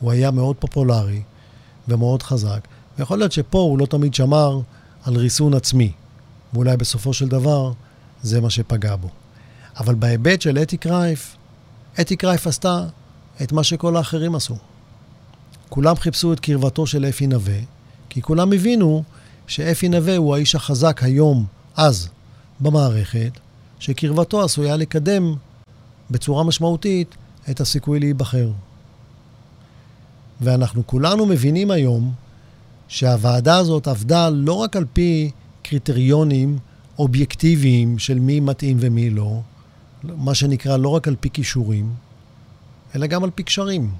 הוא 0.00 0.10
היה 0.10 0.30
מאוד 0.30 0.56
פופולרי 0.56 1.22
ומאוד 1.88 2.22
חזק, 2.22 2.68
ויכול 2.98 3.18
להיות 3.18 3.32
שפה 3.32 3.58
הוא 3.58 3.78
לא 3.78 3.86
תמיד 3.86 4.14
שמר 4.14 4.60
על 5.04 5.16
ריסון 5.16 5.54
עצמי, 5.54 5.92
ואולי 6.52 6.76
בסופו 6.76 7.12
של 7.12 7.28
דבר 7.28 7.72
זה 8.22 8.40
מה 8.40 8.50
שפגע 8.50 8.96
בו. 8.96 9.08
אבל 9.76 9.94
בהיבט 9.94 10.40
של 10.40 10.58
אתי 10.58 10.76
קרייף, 10.76 11.36
אתי 12.00 12.16
קרייף 12.16 12.46
עשתה 12.46 12.86
את 13.42 13.52
מה 13.52 13.64
שכל 13.64 13.96
האחרים 13.96 14.34
עשו. 14.34 14.56
כולם 15.68 15.96
חיפשו 15.96 16.32
את 16.32 16.40
קרבתו 16.40 16.86
של 16.86 17.04
אפי 17.04 17.26
נווה, 17.26 17.58
כי 18.08 18.22
כולם 18.22 18.52
הבינו 18.52 19.02
שאפי 19.46 19.88
נווה 19.88 20.16
הוא 20.16 20.34
האיש 20.34 20.54
החזק 20.54 21.00
היום, 21.02 21.46
אז, 21.76 22.08
במערכת, 22.60 23.38
שקרבתו 23.78 24.44
עשויה 24.44 24.76
לקדם 24.76 25.34
בצורה 26.10 26.44
משמעותית 26.44 27.14
את 27.50 27.60
הסיכוי 27.60 28.00
להיבחר. 28.00 28.50
ואנחנו 30.40 30.86
כולנו 30.86 31.26
מבינים 31.26 31.70
היום 31.70 32.12
שהוועדה 32.88 33.56
הזאת 33.56 33.88
עבדה 33.88 34.30
לא 34.30 34.52
רק 34.52 34.76
על 34.76 34.84
פי 34.92 35.30
קריטריונים 35.62 36.58
אובייקטיביים 36.98 37.98
של 37.98 38.18
מי 38.18 38.40
מתאים 38.40 38.76
ומי 38.80 39.10
לא, 39.10 39.40
מה 40.02 40.34
שנקרא 40.34 40.76
לא 40.76 40.88
רק 40.88 41.08
על 41.08 41.16
פי 41.20 41.30
כישורים, 41.30 41.92
אלא 42.94 43.06
גם 43.06 43.24
על 43.24 43.30
פי 43.30 43.42
קשרים. 43.42 43.90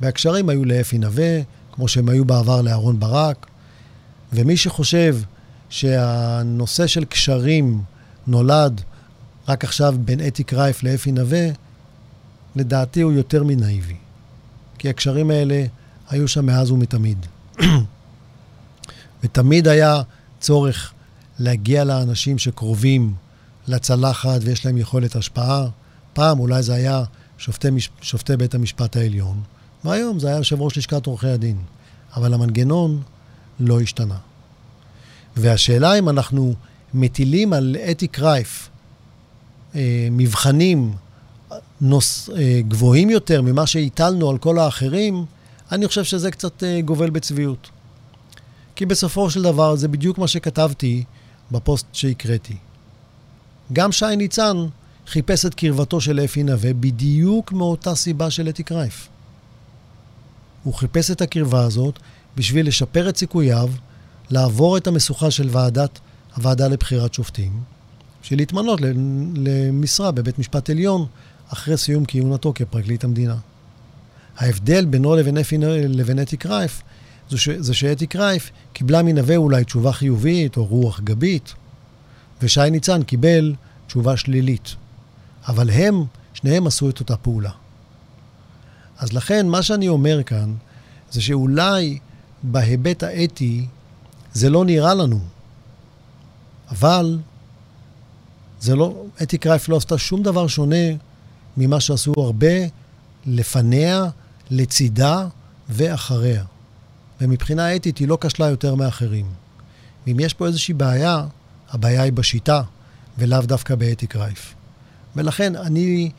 והקשרים 0.00 0.48
היו 0.48 0.64
לאפי 0.64 0.98
נווה, 0.98 1.40
כמו 1.72 1.88
שהם 1.88 2.08
היו 2.08 2.24
בעבר 2.24 2.62
לאהרון 2.62 3.00
ברק, 3.00 3.46
ומי 4.32 4.56
שחושב 4.56 5.16
שהנושא 5.68 6.86
של 6.86 7.04
קשרים 7.04 7.82
נולד 8.30 8.80
רק 9.48 9.64
עכשיו 9.64 9.94
בין 10.04 10.26
אתי 10.26 10.44
קרייף 10.44 10.82
לאפי 10.82 11.12
נווה, 11.12 11.48
לדעתי 12.56 13.00
הוא 13.00 13.12
יותר 13.12 13.44
מנאיבי. 13.44 13.96
כי 14.78 14.88
הקשרים 14.88 15.30
האלה 15.30 15.64
היו 16.08 16.28
שם 16.28 16.46
מאז 16.46 16.70
ומתמיד. 16.70 17.26
ותמיד 19.24 19.68
היה 19.68 20.02
צורך 20.40 20.92
להגיע 21.38 21.84
לאנשים 21.84 22.38
שקרובים 22.38 23.14
לצלחת 23.68 24.40
ויש 24.42 24.66
להם 24.66 24.78
יכולת 24.78 25.16
השפעה. 25.16 25.66
פעם 26.12 26.40
אולי 26.40 26.62
זה 26.62 26.74
היה 26.74 27.04
שופטי, 27.38 27.70
מש... 27.70 27.90
שופטי 28.00 28.36
בית 28.36 28.54
המשפט 28.54 28.96
העליון, 28.96 29.42
והיום 29.84 30.18
זה 30.18 30.28
היה 30.28 30.36
יושב 30.36 30.60
ראש 30.60 30.78
לשכת 30.78 31.06
עורכי 31.06 31.28
הדין. 31.28 31.56
אבל 32.16 32.34
המנגנון 32.34 33.02
לא 33.60 33.80
השתנה. 33.80 34.16
והשאלה 35.36 35.98
אם 35.98 36.08
אנחנו 36.08 36.54
מטילים 36.94 37.52
על 37.52 37.76
אתי 37.90 38.08
קרייף 38.08 38.68
אה, 39.74 40.08
מבחנים 40.10 40.92
נוס, 41.80 42.30
אה, 42.36 42.60
גבוהים 42.68 43.10
יותר 43.10 43.42
ממה 43.42 43.66
שהטלנו 43.66 44.30
על 44.30 44.38
כל 44.38 44.58
האחרים, 44.58 45.24
אני 45.72 45.88
חושב 45.88 46.04
שזה 46.04 46.30
קצת 46.30 46.64
אה, 46.64 46.80
גובל 46.80 47.10
בצביעות. 47.10 47.70
כי 48.76 48.86
בסופו 48.86 49.30
של 49.30 49.42
דבר 49.42 49.76
זה 49.76 49.88
בדיוק 49.88 50.18
מה 50.18 50.28
שכתבתי 50.28 51.04
בפוסט 51.50 51.86
שהקראתי. 51.92 52.56
גם 53.72 53.92
שי 53.92 54.16
ניצן 54.16 54.56
חיפש 55.06 55.46
את 55.46 55.54
קרבתו 55.54 56.00
של 56.00 56.20
אפי 56.24 56.42
נווה 56.42 56.72
בדיוק 56.72 57.52
מאותה 57.52 57.94
סיבה 57.94 58.30
של 58.30 58.48
אתי 58.48 58.62
קרייף. 58.62 59.08
הוא 60.62 60.74
חיפש 60.74 61.10
את 61.10 61.20
הקרבה 61.20 61.64
הזאת 61.64 61.98
בשביל 62.36 62.68
לשפר 62.68 63.08
את 63.08 63.16
סיכוייו, 63.16 63.70
לעבור 64.30 64.76
את 64.76 64.86
המשוכה 64.86 65.30
של 65.30 65.48
ועדת, 65.52 65.98
הוועדה 66.36 66.68
לבחירת 66.68 67.14
שופטים, 67.14 67.62
בשביל 68.22 68.38
להתמנות 68.38 68.80
למשרה 69.34 70.10
בבית 70.10 70.38
משפט 70.38 70.70
עליון 70.70 71.06
אחרי 71.48 71.76
סיום 71.76 72.04
כהונתו 72.08 72.52
כפרקליט 72.54 73.04
המדינה. 73.04 73.36
ההבדל 74.36 74.84
בינו 74.84 75.16
לבין, 75.16 75.38
אפי, 75.38 75.58
לבין 75.88 76.22
אתי 76.22 76.36
קרייף 76.36 76.82
זה, 77.58 77.74
שאתי 77.74 78.06
קרייף 78.06 78.50
קיבלה 78.72 79.02
מנווה 79.02 79.36
אולי 79.36 79.64
תשובה 79.64 79.92
חיובית 79.92 80.56
או 80.56 80.64
רוח 80.64 81.00
גבית, 81.00 81.54
ושי 82.42 82.70
ניצן 82.70 83.02
קיבל 83.02 83.54
תשובה 83.86 84.16
שלילית. 84.16 84.74
אבל 85.48 85.70
הם, 85.70 86.04
שניהם 86.34 86.66
עשו 86.66 86.90
את 86.90 87.00
אותה 87.00 87.16
פעולה. 87.16 87.50
אז 88.98 89.12
לכן, 89.12 89.48
מה 89.48 89.62
שאני 89.62 89.88
אומר 89.88 90.22
כאן, 90.22 90.54
זה 91.10 91.22
שאולי 91.22 91.98
בהיבט 92.42 93.02
האתי 93.02 93.66
זה 94.32 94.50
לא 94.50 94.64
נראה 94.64 94.94
לנו, 94.94 95.20
אבל 96.70 97.18
זה 98.60 98.76
לא, 98.76 99.04
אתי 99.22 99.38
קרייף 99.38 99.68
לא 99.68 99.76
עשתה 99.76 99.98
שום 99.98 100.22
דבר 100.22 100.46
שונה 100.46 100.86
ממה 101.56 101.80
שעשו 101.80 102.12
הרבה 102.16 102.54
לפניה, 103.26 104.04
לצידה 104.50 105.26
ואחריה. 105.68 106.44
ומבחינה 107.20 107.76
אתית 107.76 107.98
היא 107.98 108.08
לא 108.08 108.18
כשלה 108.20 108.48
יותר 108.48 108.74
מאחרים. 108.74 109.26
ואם 110.06 110.20
יש 110.20 110.34
פה 110.34 110.46
איזושהי 110.46 110.74
בעיה, 110.74 111.26
הבעיה 111.70 112.02
היא 112.02 112.12
בשיטה, 112.12 112.62
ולאו 113.18 113.40
דווקא 113.42 113.74
באתי 113.74 114.06
קרייף. 114.06 114.54
ולכן 115.16 115.56
אני 115.56 116.10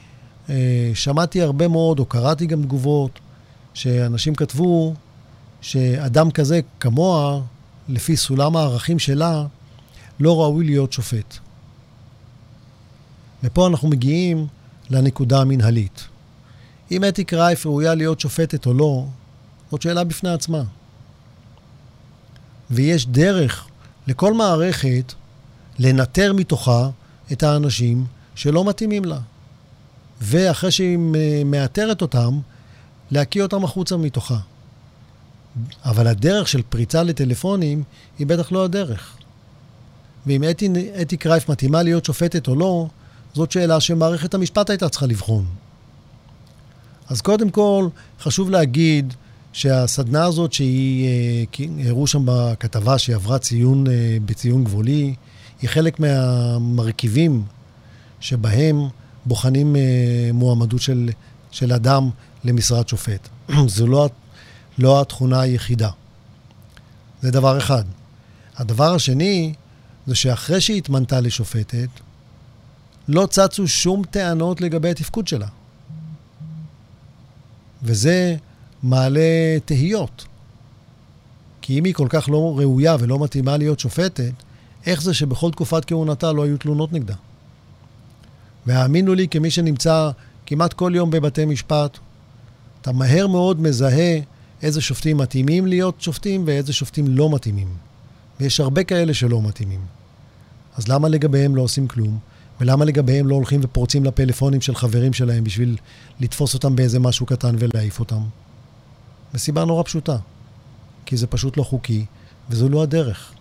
אה, 0.49 0.91
שמעתי 0.93 1.41
הרבה 1.41 1.67
מאוד, 1.67 1.99
או 1.99 2.05
קראתי 2.05 2.45
גם 2.45 2.63
תגובות, 2.63 3.19
שאנשים 3.73 4.35
כתבו 4.35 4.93
שאדם 5.61 6.31
כזה 6.31 6.59
כמוה, 6.79 7.41
לפי 7.89 8.17
סולם 8.17 8.55
הערכים 8.55 8.99
שלה, 8.99 9.45
לא 10.21 10.41
ראוי 10.41 10.65
להיות 10.65 10.93
שופט. 10.93 11.37
ופה 13.43 13.67
אנחנו 13.67 13.87
מגיעים 13.87 14.47
לנקודה 14.89 15.41
המנהלית. 15.41 16.07
אם 16.91 17.03
אתי 17.03 17.23
קרייף 17.23 17.65
ראויה 17.65 17.95
להיות 17.95 18.19
שופטת 18.19 18.65
או 18.65 18.73
לא, 18.73 19.05
זאת 19.71 19.81
שאלה 19.81 20.03
בפני 20.03 20.29
עצמה. 20.29 20.63
ויש 22.71 23.07
דרך 23.07 23.67
לכל 24.07 24.33
מערכת 24.33 25.13
לנטר 25.79 26.33
מתוכה 26.33 26.89
את 27.31 27.43
האנשים 27.43 28.05
שלא 28.35 28.65
מתאימים 28.65 29.05
לה. 29.05 29.19
ואחרי 30.21 30.71
שהיא 30.71 30.97
מאתרת 31.45 32.01
אותם, 32.01 32.39
להקיא 33.11 33.43
אותם 33.43 33.63
החוצה 33.63 33.97
מתוכה. 33.97 34.37
אבל 35.85 36.07
הדרך 36.07 36.47
של 36.47 36.61
פריצה 36.69 37.03
לטלפונים 37.03 37.83
היא 38.19 38.27
בטח 38.27 38.51
לא 38.51 38.63
הדרך. 38.63 39.17
ואם 40.25 40.43
אתי, 40.49 40.69
אתי 41.01 41.17
קרייף 41.17 41.49
מתאימה 41.49 41.83
להיות 41.83 42.05
שופטת 42.05 42.47
או 42.47 42.55
לא, 42.55 42.87
זאת 43.33 43.51
שאלה 43.51 43.79
שמערכת 43.79 44.33
המשפט 44.33 44.69
הייתה 44.69 44.89
צריכה 44.89 45.05
לבחון. 45.05 45.45
אז 47.09 47.21
קודם 47.21 47.49
כל, 47.49 47.87
חשוב 48.19 48.49
להגיד 48.49 49.13
שהסדנה 49.53 50.25
הזאת 50.25 50.53
שהיא, 50.53 51.07
אה, 51.59 51.87
הראו 51.87 52.07
שם 52.07 52.21
בכתבה 52.25 52.97
שהיא 52.97 53.15
עברה 53.15 53.39
ציון, 53.39 53.87
אה, 53.87 54.17
בציון 54.25 54.63
גבולי, 54.63 55.15
היא 55.61 55.69
חלק 55.69 55.99
מהמרכיבים 55.99 57.43
שבהם 58.19 58.87
בוחנים 59.25 59.75
אה, 59.75 59.81
מועמדות 60.33 60.81
של, 60.81 61.09
של 61.51 61.73
אדם 61.73 62.09
למשרת 62.43 62.89
שופט. 62.89 63.29
זו 63.67 63.87
לא, 63.87 64.09
לא 64.77 65.01
התכונה 65.01 65.41
היחידה. 65.41 65.89
זה 67.21 67.31
דבר 67.31 67.57
אחד. 67.57 67.83
הדבר 68.57 68.93
השני, 68.95 69.53
זה 70.07 70.15
שאחרי 70.15 70.61
שהיא 70.61 70.77
התמנתה 70.77 71.19
לשופטת, 71.19 71.89
לא 73.07 73.25
צצו 73.25 73.67
שום 73.67 74.03
טענות 74.03 74.61
לגבי 74.61 74.89
התפקוד 74.89 75.27
שלה. 75.27 75.47
וזה 77.83 78.35
מעלה 78.83 79.59
תהיות. 79.65 80.25
כי 81.61 81.79
אם 81.79 81.83
היא 81.83 81.93
כל 81.93 82.07
כך 82.09 82.29
לא 82.29 82.59
ראויה 82.59 82.95
ולא 82.99 83.19
מתאימה 83.19 83.57
להיות 83.57 83.79
שופטת, 83.79 84.33
איך 84.85 85.01
זה 85.01 85.13
שבכל 85.13 85.51
תקופת 85.51 85.85
כהונתה 85.85 86.31
לא 86.31 86.43
היו 86.43 86.57
תלונות 86.57 86.93
נגדה? 86.93 87.15
והאמינו 88.65 89.13
לי, 89.13 89.27
כמי 89.27 89.51
שנמצא 89.51 90.09
כמעט 90.45 90.73
כל 90.73 90.91
יום 90.95 91.11
בבתי 91.11 91.45
משפט, 91.45 91.97
אתה 92.81 92.91
מהר 92.91 93.27
מאוד 93.27 93.61
מזהה 93.61 94.19
איזה 94.61 94.81
שופטים 94.81 95.17
מתאימים 95.17 95.67
להיות 95.67 96.01
שופטים 96.01 96.43
ואיזה 96.47 96.73
שופטים 96.73 97.05
לא 97.07 97.29
מתאימים. 97.29 97.90
ויש 98.41 98.59
הרבה 98.59 98.83
כאלה 98.83 99.13
שלא 99.13 99.41
מתאימים. 99.41 99.85
אז 100.75 100.87
למה 100.87 101.09
לגביהם 101.09 101.55
לא 101.55 101.61
עושים 101.61 101.87
כלום? 101.87 102.19
ולמה 102.61 102.85
לגביהם 102.85 103.27
לא 103.27 103.35
הולכים 103.35 103.59
ופורצים 103.63 104.03
לפלאפונים 104.03 104.61
של 104.61 104.75
חברים 104.75 105.13
שלהם 105.13 105.43
בשביל 105.43 105.77
לתפוס 106.19 106.53
אותם 106.53 106.75
באיזה 106.75 106.99
משהו 106.99 107.25
קטן 107.25 107.55
ולהעיף 107.59 107.99
אותם? 107.99 108.21
מסיבה 109.33 109.65
נורא 109.65 109.83
פשוטה. 109.83 110.17
כי 111.05 111.17
זה 111.17 111.27
פשוט 111.27 111.57
לא 111.57 111.63
חוקי, 111.63 112.05
וזו 112.49 112.69
לא 112.69 112.83
הדרך. 112.83 113.31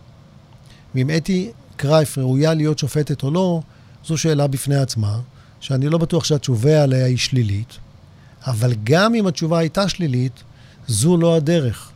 ואם 0.94 1.10
אתי 1.16 1.50
קרייף 1.76 2.18
ראויה 2.18 2.54
להיות 2.54 2.78
שופטת 2.78 3.22
או 3.22 3.30
לא, 3.30 3.60
זו 4.06 4.18
שאלה 4.18 4.46
בפני 4.46 4.76
עצמה, 4.76 5.20
שאני 5.60 5.88
לא 5.88 5.98
בטוח 5.98 6.24
שהתשובה 6.24 6.82
עליה 6.82 7.06
היא 7.06 7.16
שלילית, 7.16 7.78
אבל 8.46 8.74
גם 8.84 9.14
אם 9.14 9.26
התשובה 9.26 9.58
הייתה 9.58 9.88
שלילית, 9.88 10.42
זו 10.86 11.16
לא 11.16 11.36
הדרך. 11.36 11.90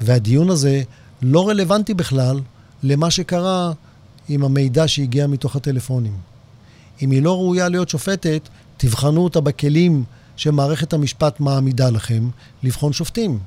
והדיון 0.00 0.50
הזה 0.50 0.82
לא 1.22 1.48
רלוונטי 1.48 1.94
בכלל 1.94 2.40
למה 2.82 3.10
שקרה 3.10 3.72
עם 4.28 4.44
המידע 4.44 4.88
שהגיע 4.88 5.26
מתוך 5.26 5.56
הטלפונים. 5.56 6.16
אם 7.02 7.10
היא 7.10 7.22
לא 7.22 7.36
ראויה 7.36 7.68
להיות 7.68 7.88
שופטת, 7.88 8.48
תבחנו 8.76 9.24
אותה 9.24 9.40
בכלים 9.40 10.04
שמערכת 10.36 10.92
המשפט 10.92 11.40
מעמידה 11.40 11.90
לכם 11.90 12.28
לבחון 12.62 12.92
שופטים. 12.92 13.38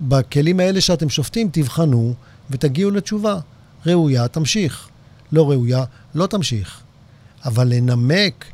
בכלים 0.00 0.60
האלה 0.60 0.80
שאתם 0.80 1.08
שופטים, 1.08 1.48
תבחנו 1.52 2.14
ותגיעו 2.50 2.90
לתשובה. 2.90 3.38
ראויה, 3.86 4.28
תמשיך. 4.28 4.88
לא 5.32 5.50
ראויה, 5.50 5.84
לא 6.14 6.26
תמשיך. 6.26 6.80
אבל 7.44 7.68
לנמק 7.68 8.44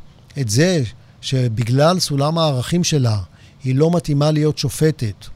את 0.40 0.48
זה 0.48 0.82
שבגלל 1.20 1.98
סולם 1.98 2.38
הערכים 2.38 2.84
שלה 2.84 3.18
היא 3.64 3.74
לא 3.74 3.90
מתאימה 3.90 4.30
להיות 4.30 4.58
שופטת, 4.58 5.26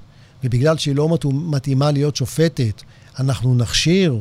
ובגלל 0.44 0.78
שהיא 0.78 0.96
לא 0.96 1.16
מתאימה 1.32 1.90
להיות 1.90 2.16
שופטת, 2.16 2.82
אנחנו 3.18 3.54
נכשיר 3.54 4.20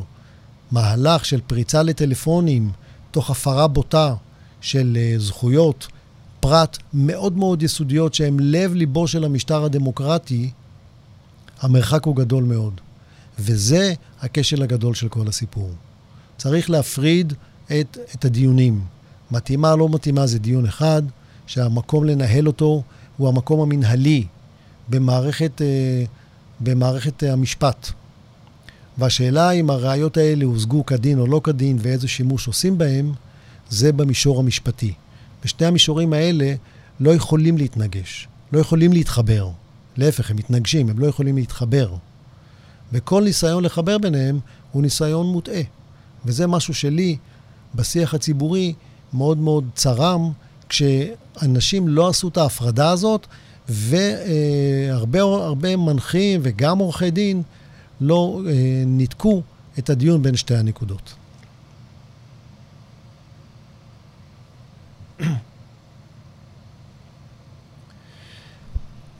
מהלך 0.70 1.24
של 1.24 1.40
פריצה 1.46 1.82
לטלפונים 1.82 2.70
תוך 3.10 3.30
הפרה 3.30 3.68
בוטה 3.68 4.14
של 4.60 4.98
uh, 4.98 5.20
זכויות 5.20 5.86
פרט 6.40 6.78
מאוד 6.94 7.36
מאוד 7.36 7.62
יסודיות 7.62 8.14
שהן 8.14 8.36
לב-ליבו 8.40 9.08
של 9.08 9.24
המשטר 9.24 9.64
הדמוקרטי, 9.64 10.50
המרחק 11.60 12.04
הוא 12.04 12.16
גדול 12.16 12.44
מאוד. 12.44 12.80
וזה 13.38 13.94
הכשל 14.20 14.62
הגדול 14.62 14.94
של 14.94 15.08
כל 15.08 15.28
הסיפור. 15.28 15.70
צריך 16.36 16.70
להפריד 16.70 17.32
את, 17.66 17.98
את 18.14 18.24
הדיונים. 18.24 18.80
מתאימה, 19.30 19.76
לא 19.76 19.88
מתאימה, 19.88 20.26
זה 20.26 20.38
דיון 20.38 20.66
אחד, 20.66 21.02
שהמקום 21.46 22.04
לנהל 22.04 22.46
אותו 22.46 22.82
הוא 23.16 23.28
המקום 23.28 23.60
המנהלי 23.60 24.26
במערכת, 24.92 25.62
אה, 25.62 26.04
במערכת 26.60 27.24
אה, 27.24 27.32
המשפט. 27.32 27.90
והשאלה 28.98 29.50
אם 29.50 29.70
הראיות 29.70 30.16
האלה 30.16 30.44
הושגו 30.44 30.86
כדין 30.86 31.18
או 31.18 31.26
לא 31.26 31.40
כדין 31.44 31.78
ואיזה 31.80 32.08
שימוש 32.08 32.46
עושים 32.46 32.78
בהם, 32.78 33.12
זה 33.70 33.92
במישור 33.92 34.40
המשפטי. 34.40 34.92
ושני 35.44 35.66
המישורים 35.66 36.12
האלה 36.12 36.54
לא 37.00 37.10
יכולים 37.10 37.58
להתנגש, 37.58 38.28
לא 38.52 38.58
יכולים 38.58 38.92
להתחבר. 38.92 39.50
להפך, 39.96 40.30
הם 40.30 40.36
מתנגשים, 40.36 40.88
הם 40.88 40.98
לא 40.98 41.06
יכולים 41.06 41.36
להתחבר. 41.36 41.94
וכל 42.92 43.22
ניסיון 43.22 43.64
לחבר 43.64 43.98
ביניהם 43.98 44.40
הוא 44.72 44.82
ניסיון 44.82 45.26
מוטעה. 45.26 45.62
וזה 46.26 46.46
משהו 46.46 46.74
שלי, 46.74 47.16
בשיח 47.74 48.14
הציבורי, 48.14 48.74
מאוד 49.12 49.38
מאוד 49.38 49.64
צרם, 49.74 50.32
כשאנשים 50.68 51.88
לא 51.88 52.08
עשו 52.08 52.28
את 52.28 52.36
ההפרדה 52.36 52.90
הזאת, 52.90 53.26
והרבה 53.72 55.76
מנחים 55.76 56.40
וגם 56.42 56.78
עורכי 56.78 57.10
דין 57.10 57.42
לא 58.00 58.40
אה, 58.46 58.52
ניתקו 58.86 59.42
את 59.78 59.90
הדיון 59.90 60.22
בין 60.22 60.36
שתי 60.36 60.56
הנקודות. 60.56 61.14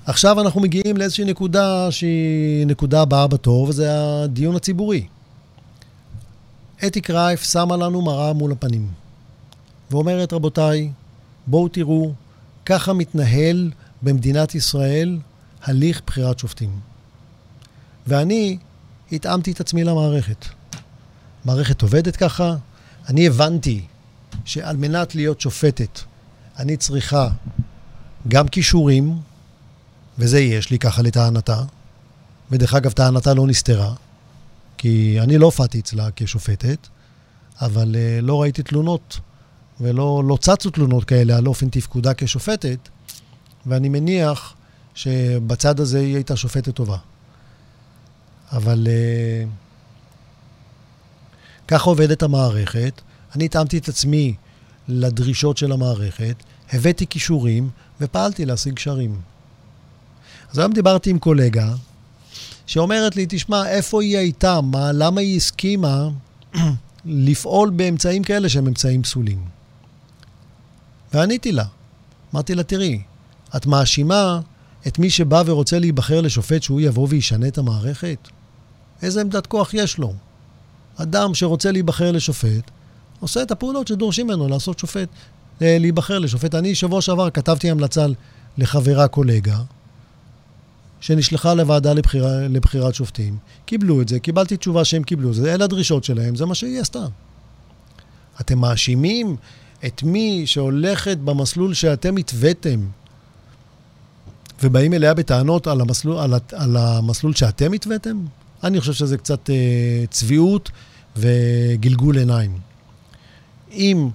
עכשיו 0.06 0.40
אנחנו 0.40 0.60
מגיעים 0.60 0.96
לאיזושהי 0.96 1.24
נקודה 1.24 1.90
שהיא 1.90 2.66
נקודה 2.66 3.02
הבאה 3.02 3.26
בתור, 3.26 3.68
וזה 3.68 3.88
הדיון 3.92 4.56
הציבורי. 4.56 5.06
אתי 6.86 7.00
קרייף 7.00 7.42
שמה 7.42 7.76
לנו 7.76 8.02
מראה 8.02 8.32
מול 8.32 8.52
הפנים, 8.52 8.88
ואומרת, 9.90 10.32
רבותיי, 10.32 10.90
בואו 11.46 11.68
תראו, 11.68 12.12
ככה 12.66 12.92
מתנהל 12.92 13.70
במדינת 14.02 14.54
ישראל 14.54 15.18
הליך 15.62 16.02
בחירת 16.06 16.38
שופטים. 16.38 16.80
ואני 18.06 18.58
התאמתי 19.12 19.52
את 19.52 19.60
עצמי 19.60 19.84
למערכת. 19.84 20.46
מערכת 21.44 21.82
עובדת 21.82 22.16
ככה, 22.16 22.56
אני 23.08 23.26
הבנתי 23.26 23.84
שעל 24.44 24.76
מנת 24.76 25.14
להיות 25.14 25.40
שופטת, 25.40 26.00
אני 26.58 26.76
צריכה 26.76 27.28
גם 28.28 28.48
כישורים, 28.48 29.18
וזה 30.18 30.40
יש 30.40 30.70
לי 30.70 30.78
ככה 30.78 31.02
לטענתה, 31.02 31.62
ודרך 32.50 32.74
אגב, 32.74 32.90
טענתה 32.92 33.34
לא 33.34 33.46
נסתרה, 33.46 33.94
כי 34.78 35.20
אני 35.20 35.38
לא 35.38 35.46
הופעתי 35.46 35.80
אצלה 35.80 36.08
כשופטת, 36.16 36.88
אבל 37.60 37.94
uh, 37.94 38.22
לא 38.22 38.42
ראיתי 38.42 38.62
תלונות, 38.62 39.18
ולא 39.80 40.22
לא 40.26 40.36
צצו 40.36 40.70
תלונות 40.70 41.04
כאלה 41.04 41.36
על 41.36 41.46
אופן 41.46 41.68
תפקודה 41.68 42.14
כשופטת, 42.14 42.88
ואני 43.66 43.88
מניח 43.88 44.54
שבצד 44.94 45.80
הזה 45.80 45.98
היא 45.98 46.14
הייתה 46.14 46.36
שופטת 46.36 46.74
טובה. 46.74 46.96
אבל 48.52 48.86
uh, 48.86 49.48
ככה 51.68 51.90
עובדת 51.90 52.22
המערכת. 52.22 53.00
אני 53.34 53.44
התאמתי 53.44 53.78
את 53.78 53.88
עצמי 53.88 54.34
לדרישות 54.88 55.56
של 55.56 55.72
המערכת, 55.72 56.34
הבאתי 56.72 57.06
כישורים 57.06 57.70
ופעלתי 58.00 58.44
להשיג 58.44 58.74
קשרים. 58.74 59.20
אז 60.50 60.58
היום 60.58 60.72
דיברתי 60.72 61.10
עם 61.10 61.18
קולגה 61.18 61.74
שאומרת 62.66 63.16
לי, 63.16 63.26
תשמע, 63.28 63.68
איפה 63.68 64.02
היא 64.02 64.18
הייתה? 64.18 64.60
מה, 64.60 64.92
למה 64.92 65.20
היא 65.20 65.36
הסכימה 65.36 66.08
לפעול 67.04 67.70
באמצעים 67.70 68.24
כאלה 68.24 68.48
שהם 68.48 68.66
אמצעים 68.66 69.02
פסולים? 69.02 69.44
ועניתי 71.14 71.52
לה, 71.52 71.64
אמרתי 72.34 72.54
לה, 72.54 72.62
תראי, 72.62 73.02
את 73.56 73.66
מאשימה 73.66 74.40
את 74.86 74.98
מי 74.98 75.10
שבא 75.10 75.42
ורוצה 75.46 75.78
להיבחר 75.78 76.20
לשופט 76.20 76.62
שהוא 76.62 76.80
יבוא 76.80 77.06
וישנה 77.10 77.48
את 77.48 77.58
המערכת? 77.58 78.28
איזה 79.02 79.20
עמדת 79.20 79.46
כוח 79.46 79.74
יש 79.74 79.98
לו? 79.98 80.14
אדם 80.96 81.34
שרוצה 81.34 81.72
להיבחר 81.72 82.12
לשופט, 82.12 82.70
עושה 83.20 83.42
את 83.42 83.50
הפעולות 83.50 83.88
שדורשים 83.88 84.26
ממנו 84.26 84.48
לעשות 84.48 84.78
שופט, 84.78 85.08
להיבחר 85.60 86.18
לשופט. 86.18 86.54
אני 86.54 86.74
שבוע 86.74 87.00
שעבר 87.00 87.30
כתבתי 87.30 87.70
המלצה 87.70 88.06
לחברה 88.58 89.08
קולגה, 89.08 89.58
שנשלחה 91.00 91.54
לוועדה 91.54 91.92
לבחירה, 91.92 92.48
לבחירת 92.48 92.94
שופטים, 92.94 93.36
קיבלו 93.64 94.00
את 94.00 94.08
זה, 94.08 94.18
קיבלתי 94.18 94.56
תשובה 94.56 94.84
שהם 94.84 95.02
קיבלו 95.02 95.30
את 95.30 95.34
זה, 95.34 95.54
אלה 95.54 95.64
הדרישות 95.64 96.04
שלהם, 96.04 96.36
זה 96.36 96.46
מה 96.46 96.54
שהיא 96.54 96.80
עשתה. 96.80 97.06
אתם 98.40 98.58
מאשימים 98.58 99.36
את 99.86 100.02
מי 100.02 100.42
שהולכת 100.46 101.18
במסלול 101.18 101.74
שאתם 101.74 102.16
התוויתם, 102.16 102.80
ובאים 104.62 104.94
אליה 104.94 105.14
בטענות 105.14 105.66
על 105.66 105.80
המסלול, 105.80 106.18
על, 106.18 106.34
על 106.52 106.76
המסלול 106.76 107.34
שאתם 107.34 107.72
התוויתם? 107.72 108.24
אני 108.64 108.80
חושב 108.80 108.92
שזה 108.92 109.18
קצת 109.18 109.50
אה, 109.50 110.04
צביעות 110.10 110.70
וגלגול 111.16 112.18
עיניים. 112.18 112.58
אם 113.72 114.08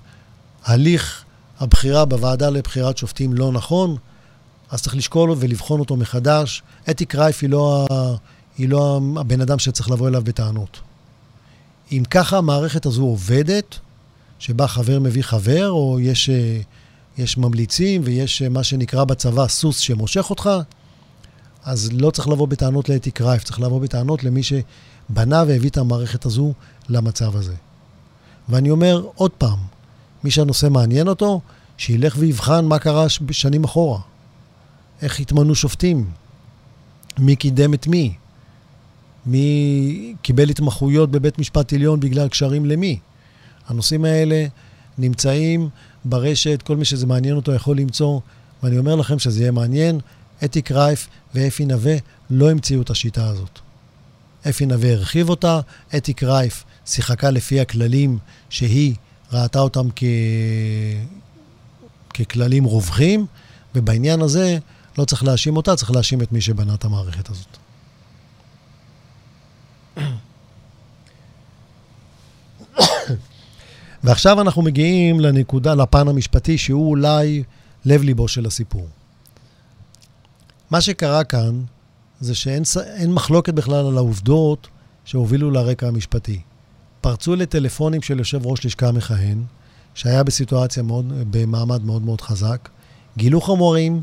הליך 0.65 1.23
הבחירה 1.59 2.05
בוועדה 2.05 2.49
לבחירת 2.49 2.97
שופטים 2.97 3.33
לא 3.33 3.51
נכון, 3.51 3.95
אז 4.71 4.81
צריך 4.81 4.95
לשקול 4.95 5.33
ולבחון 5.37 5.79
אותו 5.79 5.95
מחדש. 5.95 6.63
אתי 6.89 7.05
קרייף 7.05 7.39
היא 7.41 7.49
לא, 7.49 7.87
היא 8.57 8.69
לא 8.69 9.01
הבן 9.17 9.41
אדם 9.41 9.59
שצריך 9.59 9.91
לבוא 9.91 10.07
אליו 10.07 10.21
בטענות. 10.21 10.79
אם 11.91 12.03
ככה 12.09 12.37
המערכת 12.37 12.85
הזו 12.85 13.03
עובדת, 13.03 13.79
שבה 14.39 14.67
חבר 14.67 14.99
מביא 14.99 15.23
חבר, 15.23 15.69
או 15.69 15.99
יש, 15.99 16.29
אה, 16.29 16.59
יש 17.17 17.37
ממליצים 17.37 18.01
ויש 18.05 18.41
אה, 18.41 18.49
מה 18.49 18.63
שנקרא 18.63 19.03
בצבא 19.03 19.47
סוס 19.47 19.79
שמושך 19.79 20.29
אותך, 20.29 20.49
אז 21.63 21.89
לא 21.93 22.11
צריך 22.11 22.27
לבוא 22.27 22.47
בטענות 22.47 22.89
לאתי 22.89 23.11
קרייף, 23.11 23.43
צריך 23.43 23.59
לבוא 23.59 23.81
בטענות 23.81 24.23
למי 24.23 24.41
שבנה 24.43 25.43
והביא 25.47 25.69
את 25.69 25.77
המערכת 25.77 26.25
הזו 26.25 26.53
למצב 26.89 27.35
הזה. 27.35 27.55
ואני 28.49 28.69
אומר 28.69 29.05
עוד 29.15 29.31
פעם, 29.31 29.59
מי 30.23 30.31
שהנושא 30.31 30.67
מעניין 30.69 31.07
אותו, 31.07 31.41
שילך 31.77 32.15
ויבחן 32.19 32.65
מה 32.65 32.79
קרה 32.79 33.05
שנים 33.31 33.63
אחורה. 33.63 33.99
איך 35.01 35.19
התמנו 35.19 35.55
שופטים? 35.55 36.09
מי 37.19 37.35
קידם 37.35 37.73
את 37.73 37.87
מי? 37.87 38.13
מי 39.25 40.15
קיבל 40.21 40.49
התמחויות 40.49 41.11
בבית 41.11 41.39
משפט 41.39 41.73
עליון 41.73 41.99
בגלל 41.99 42.27
קשרים 42.27 42.65
למי? 42.65 42.99
הנושאים 43.67 44.05
האלה 44.05 44.45
נמצאים 44.97 45.69
ברשת, 46.09 46.61
כל 46.61 46.77
מי 46.77 46.85
שזה 46.85 47.05
מעניין 47.05 47.35
אותו 47.35 47.53
יכול 47.53 47.77
למצוא, 47.77 48.19
ואני 48.63 48.77
אומר 48.77 48.95
לכם 48.95 49.19
שזה 49.19 49.41
יהיה 49.41 49.51
מעניין. 49.51 49.99
אתי 50.43 50.61
קרייף 50.61 51.07
ואפי 51.35 51.65
נווה 51.65 51.95
לא 52.29 52.51
המציאו 52.51 52.81
את 52.81 52.89
השיטה 52.89 53.27
הזאת. 53.27 53.59
אפי 54.49 54.65
נווה 54.65 54.93
הרחיב 54.93 55.29
אותה, 55.29 55.59
אתי 55.97 56.13
קרייף 56.13 56.63
שיחקה 56.85 57.29
לפי 57.29 57.59
הכללים 57.59 58.17
שהיא 58.49 58.95
ראתה 59.31 59.59
אותם 59.59 59.87
כ... 59.95 60.03
ככללים 62.13 62.63
רווחים, 62.63 63.25
ובעניין 63.75 64.21
הזה 64.21 64.57
לא 64.97 65.05
צריך 65.05 65.23
להאשים 65.23 65.57
אותה, 65.57 65.75
צריך 65.75 65.91
להאשים 65.91 66.21
את 66.21 66.31
מי 66.31 66.41
שבנה 66.41 66.73
את 66.73 66.85
המערכת 66.85 67.29
הזאת. 67.29 67.57
ועכשיו 74.03 74.41
אנחנו 74.41 74.61
מגיעים 74.61 75.19
לנקודה, 75.19 75.75
לפן 75.75 76.07
המשפטי, 76.07 76.57
שהוא 76.57 76.89
אולי 76.89 77.43
לב-ליבו 77.85 78.27
של 78.27 78.45
הסיפור. 78.45 78.87
מה 80.71 80.81
שקרה 80.81 81.23
כאן 81.23 81.61
זה 82.19 82.35
שאין 82.35 82.63
מחלוקת 83.13 83.53
בכלל 83.53 83.85
על 83.85 83.97
העובדות 83.97 84.67
שהובילו 85.05 85.51
לרקע 85.51 85.87
המשפטי. 85.87 86.39
פרצו 87.01 87.35
לטלפונים 87.35 88.01
של 88.01 88.19
יושב 88.19 88.45
ראש 88.45 88.65
לשכה 88.65 88.91
מכהן, 88.91 89.43
שהיה 89.93 90.23
בסיטואציה 90.23 90.83
מאוד, 90.83 91.13
במעמד 91.31 91.85
מאוד 91.85 92.01
מאוד 92.01 92.21
חזק, 92.21 92.69
גילו 93.17 93.41
חומרים, 93.41 94.01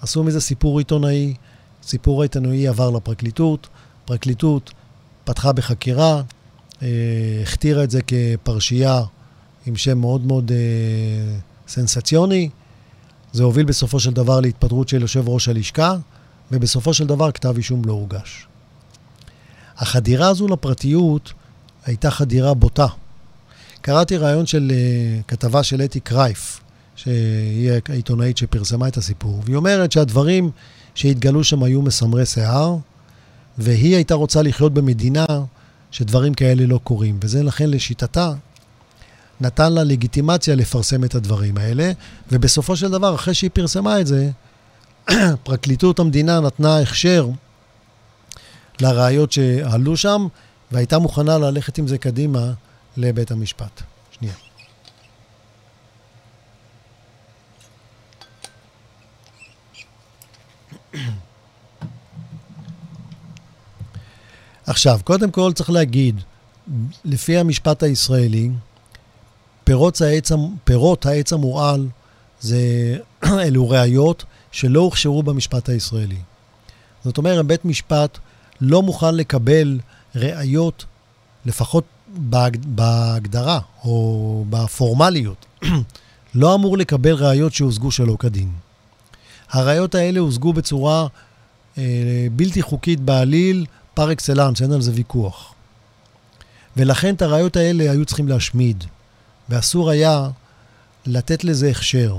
עשו 0.00 0.24
מזה 0.24 0.40
סיפור 0.40 0.78
עיתונאי, 0.78 1.34
סיפור 1.82 2.22
העיתונאי 2.22 2.68
עבר 2.68 2.90
לפרקליטות, 2.90 3.68
הפרקליטות 4.04 4.72
פתחה 5.24 5.52
בחקירה, 5.52 6.22
אה, 6.82 6.88
הכתירה 7.42 7.84
את 7.84 7.90
זה 7.90 8.00
כפרשייה 8.06 9.02
עם 9.66 9.76
שם 9.76 9.98
מאוד 9.98 10.26
מאוד 10.26 10.52
אה, 10.52 11.38
סנסציוני. 11.68 12.48
זה 13.32 13.42
הוביל 13.42 13.64
בסופו 13.64 14.00
של 14.00 14.10
דבר 14.10 14.40
להתפטרות 14.40 14.88
של 14.88 15.02
יושב 15.02 15.28
ראש 15.28 15.48
הלשכה, 15.48 15.96
ובסופו 16.52 16.94
של 16.94 17.06
דבר 17.06 17.32
כתב 17.32 17.56
אישום 17.56 17.84
לא 17.84 17.92
הוגש. 17.92 18.46
החדירה 19.76 20.28
הזו 20.28 20.48
לפרטיות 20.48 21.32
הייתה 21.84 22.10
חדירה 22.10 22.54
בוטה. 22.54 22.86
קראתי 23.80 24.16
ראיון 24.16 24.46
של 24.46 24.72
uh, 24.72 25.22
כתבה 25.28 25.62
של 25.62 25.82
אתי 25.82 26.00
קרייף, 26.00 26.60
שהיא 26.96 27.70
העיתונאית 27.88 28.36
שפרסמה 28.36 28.88
את 28.88 28.96
הסיפור, 28.96 29.42
והיא 29.44 29.56
אומרת 29.56 29.92
שהדברים 29.92 30.50
שהתגלו 30.94 31.44
שם 31.44 31.62
היו 31.62 31.82
מסמרי 31.82 32.26
שיער, 32.26 32.76
והיא 33.58 33.94
הייתה 33.94 34.14
רוצה 34.14 34.42
לחיות 34.42 34.74
במדינה 34.74 35.26
שדברים 35.90 36.34
כאלה 36.34 36.66
לא 36.66 36.80
קורים, 36.84 37.18
וזה 37.22 37.42
לכן 37.42 37.70
לשיטתה 37.70 38.32
נתן 39.40 39.72
לה 39.72 39.84
לגיטימציה 39.84 40.54
לפרסם 40.54 41.04
את 41.04 41.14
הדברים 41.14 41.58
האלה, 41.58 41.92
ובסופו 42.32 42.76
של 42.76 42.90
דבר, 42.90 43.14
אחרי 43.14 43.34
שהיא 43.34 43.50
פרסמה 43.52 44.00
את 44.00 44.06
זה, 44.06 44.30
פרקליטות 45.44 45.98
המדינה 45.98 46.40
נתנה 46.40 46.78
הכשר 46.78 47.28
לראיות 48.80 49.32
שעלו 49.32 49.96
שם, 49.96 50.26
והייתה 50.72 50.98
מוכנה 50.98 51.38
ללכת 51.38 51.78
עם 51.78 51.88
זה 51.88 51.98
קדימה 51.98 52.52
לבית 52.96 53.30
המשפט. 53.30 53.82
שנייה. 54.10 54.34
עכשיו, 64.66 65.00
קודם 65.04 65.30
כל 65.30 65.52
צריך 65.54 65.70
להגיד, 65.70 66.20
לפי 67.04 67.38
המשפט 67.38 67.82
הישראלי, 67.82 68.50
פירות 69.66 70.00
העץ, 70.00 70.30
פירות 70.64 71.06
העץ 71.06 71.32
המורעל 71.32 71.88
זה, 72.40 72.58
אלו 73.46 73.68
ראיות 73.68 74.24
שלא 74.52 74.80
הוכשרו 74.80 75.22
במשפט 75.22 75.68
הישראלי. 75.68 76.18
זאת 77.04 77.18
אומרת, 77.18 77.46
בית 77.46 77.64
משפט 77.64 78.18
לא 78.60 78.82
מוכן 78.82 79.14
לקבל 79.14 79.78
ראיות, 80.14 80.84
לפחות 81.46 81.84
בהגדרה 82.64 83.60
או 83.84 84.44
בפורמליות, 84.50 85.46
לא 86.34 86.54
אמור 86.54 86.78
לקבל 86.78 87.14
ראיות 87.14 87.54
שהושגו 87.54 87.90
שלא 87.90 88.16
כדין. 88.18 88.50
הראיות 89.50 89.94
האלה 89.94 90.20
הושגו 90.20 90.52
בצורה 90.52 91.06
אה, 91.78 92.26
בלתי 92.32 92.62
חוקית 92.62 93.00
בעליל, 93.00 93.66
פר 93.94 94.12
אקסלנס, 94.12 94.62
אין 94.62 94.72
על 94.72 94.80
זה 94.80 94.92
ויכוח. 94.94 95.54
ולכן 96.76 97.14
את 97.14 97.22
הראיות 97.22 97.56
האלה 97.56 97.90
היו 97.90 98.04
צריכים 98.04 98.28
להשמיד, 98.28 98.84
ואסור 99.48 99.90
היה 99.90 100.28
לתת 101.06 101.44
לזה 101.44 101.70
הכשר. 101.70 102.18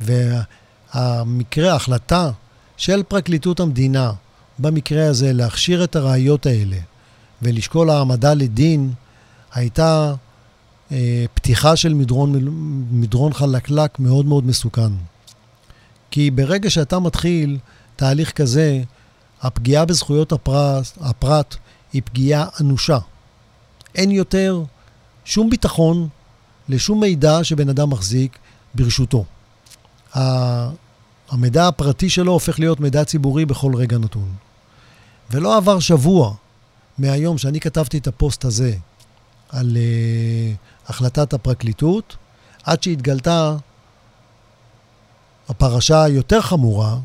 והמקרה, 0.00 1.72
ההחלטה 1.72 2.30
של 2.76 3.02
פרקליטות 3.02 3.60
המדינה, 3.60 4.12
במקרה 4.58 5.06
הזה, 5.06 5.32
להכשיר 5.32 5.84
את 5.84 5.96
הראיות 5.96 6.46
האלה 6.46 6.76
ולשקול 7.42 7.90
העמדה 7.90 8.34
לדין, 8.34 8.92
הייתה 9.52 10.14
אה, 10.92 11.24
פתיחה 11.34 11.76
של 11.76 11.94
מדרון, 11.94 12.34
מדרון 12.90 13.32
חלקלק 13.32 13.98
מאוד 13.98 14.26
מאוד 14.26 14.46
מסוכן. 14.46 14.92
כי 16.10 16.30
ברגע 16.30 16.70
שאתה 16.70 16.98
מתחיל 16.98 17.58
תהליך 17.96 18.32
כזה, 18.32 18.82
הפגיעה 19.42 19.84
בזכויות 19.84 20.32
הפרט, 20.32 20.84
הפרט 21.00 21.56
היא 21.92 22.02
פגיעה 22.04 22.46
אנושה. 22.60 22.98
אין 23.94 24.10
יותר 24.10 24.62
שום 25.24 25.50
ביטחון 25.50 26.08
לשום 26.68 27.00
מידע 27.00 27.44
שבן 27.44 27.68
אדם 27.68 27.90
מחזיק 27.90 28.38
ברשותו. 28.74 29.24
המידע 31.30 31.68
הפרטי 31.68 32.10
שלו 32.10 32.32
הופך 32.32 32.58
להיות 32.58 32.80
מידע 32.80 33.04
ציבורי 33.04 33.46
בכל 33.46 33.72
רגע 33.74 33.98
נתון. 33.98 34.32
ולא 35.30 35.56
עבר 35.56 35.80
שבוע 35.80 36.34
מהיום 36.98 37.38
שאני 37.38 37.60
כתבתי 37.60 37.98
את 37.98 38.06
הפוסט 38.06 38.44
הזה 38.44 38.74
על 39.48 39.76
uh, 39.76 40.90
החלטת 40.90 41.32
הפרקליטות, 41.32 42.16
עד 42.62 42.82
שהתגלתה 42.82 43.56
הפרשה 45.48 46.02
היותר 46.02 46.40
חמורה 46.40 46.98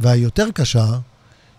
והיותר 0.00 0.50
קשה 0.54 0.98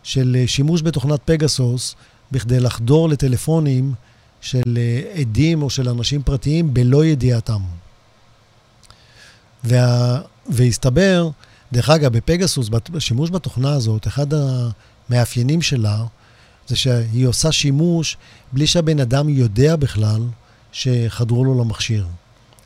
של 0.04 0.38
uh, 0.44 0.48
שימוש 0.48 0.82
בתוכנת 0.82 1.20
פגסוס 1.26 1.96
בכדי 2.32 2.60
לחדור 2.60 3.10
לטלפונים 3.10 3.94
של 4.42 4.62
uh, 4.62 5.20
עדים 5.20 5.62
או 5.62 5.70
של 5.70 5.90
אנשים 5.90 6.24
פרטיים 6.24 6.74
בלא 6.74 7.06
ידיעתם. 7.06 7.62
וה... 9.64 10.22
והסתבר, 10.50 11.30
דרך 11.72 11.90
אגב, 11.90 12.18
בפגסוס, 12.18 12.70
בשימוש 12.92 13.30
בתוכנה 13.30 13.74
הזאת, 13.74 14.08
אחד 14.08 14.28
המאפיינים 14.34 15.62
שלה 15.62 16.04
זה 16.68 16.76
שהיא 16.76 17.28
עושה 17.28 17.52
שימוש 17.52 18.18
בלי 18.52 18.68
שהבן 18.68 19.00
אדם 19.00 19.30
יודע 19.30 19.76
בכלל 19.76 20.22
שחדרו 20.72 21.46
לו 21.46 21.60
למכשיר. 21.60 22.08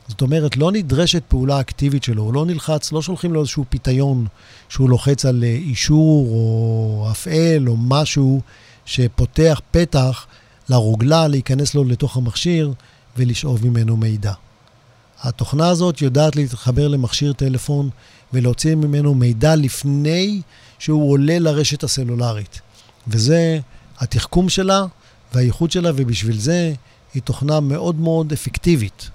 זאת 0.08 0.22
אומרת, 0.22 0.56
לא 0.56 0.72
נדרשת 0.72 1.22
פעולה 1.28 1.60
אקטיבית 1.60 2.04
שלו, 2.04 2.22
הוא 2.22 2.34
לא 2.34 2.46
נלחץ, 2.46 2.92
לא 2.92 3.02
שולחים 3.02 3.32
לו 3.32 3.40
איזשהו 3.40 3.64
פיתיון 3.68 4.26
שהוא 4.68 4.90
לוחץ 4.90 5.24
על 5.24 5.44
אישור 5.44 6.28
או 6.28 7.06
הפעל 7.10 7.68
או 7.68 7.76
משהו 7.76 8.40
שפותח 8.84 9.60
פתח 9.70 10.26
לרוגלה 10.68 11.28
להיכנס 11.28 11.74
לו 11.74 11.84
לתוך 11.84 12.16
המכשיר 12.16 12.72
ולשאוב 13.16 13.66
ממנו 13.66 13.96
מידע. 13.96 14.32
התוכנה 15.22 15.68
הזאת 15.68 16.02
יודעת 16.02 16.36
להתחבר 16.36 16.88
למכשיר 16.88 17.32
טלפון 17.32 17.90
ולהוציא 18.32 18.74
ממנו 18.74 19.14
מידע 19.14 19.56
לפני 19.56 20.42
שהוא 20.78 21.10
עולה 21.10 21.38
לרשת 21.38 21.84
הסלולרית. 21.84 22.60
וזה 23.08 23.60
התחכום 23.98 24.48
שלה 24.48 24.84
והייחוד 25.34 25.70
שלה, 25.70 25.90
ובשביל 25.96 26.38
זה 26.38 26.74
היא 27.14 27.22
תוכנה 27.22 27.60
מאוד 27.60 28.00
מאוד 28.00 28.32
אפקטיבית. 28.32 29.10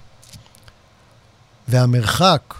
והמרחק 1.68 2.54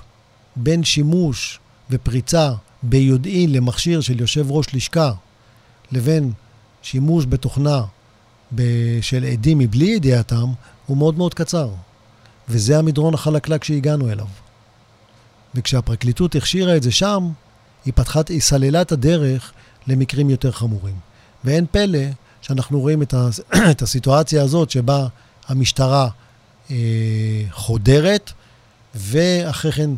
בין 0.56 0.84
שימוש 0.84 1.58
ופריצה 1.90 2.52
ביודעין 2.82 3.52
למכשיר 3.52 4.00
של 4.00 4.20
יושב 4.20 4.50
ראש 4.50 4.74
לשכה 4.74 5.12
לבין 5.92 6.32
שימוש 6.82 7.26
בתוכנה 7.28 7.82
של 9.00 9.24
עדים 9.24 9.58
מבלי 9.58 9.86
ידיעתם 9.86 10.46
הוא 10.86 10.96
מאוד 10.96 11.18
מאוד 11.18 11.34
קצר. 11.34 11.70
וזה 12.48 12.78
המדרון 12.78 13.14
החלקלק 13.14 13.64
שהגענו 13.64 14.10
אליו. 14.10 14.26
וכשהפרקליטות 15.54 16.34
הכשירה 16.34 16.76
את 16.76 16.82
זה 16.82 16.92
שם, 16.92 17.30
היא 17.84 17.92
פתחה, 17.96 18.20
היא 18.28 18.40
סללה 18.40 18.82
את 18.82 18.92
הדרך 18.92 19.52
למקרים 19.86 20.30
יותר 20.30 20.52
חמורים. 20.52 20.94
ואין 21.44 21.66
פלא 21.70 21.98
שאנחנו 22.42 22.80
רואים 22.80 23.02
את, 23.02 23.14
ה, 23.14 23.28
את 23.70 23.82
הסיטואציה 23.82 24.42
הזאת 24.42 24.70
שבה 24.70 25.06
המשטרה 25.48 26.08
אה, 26.70 26.76
חודרת, 27.50 28.32
ואחרי 28.94 29.72
כן, 29.72 29.90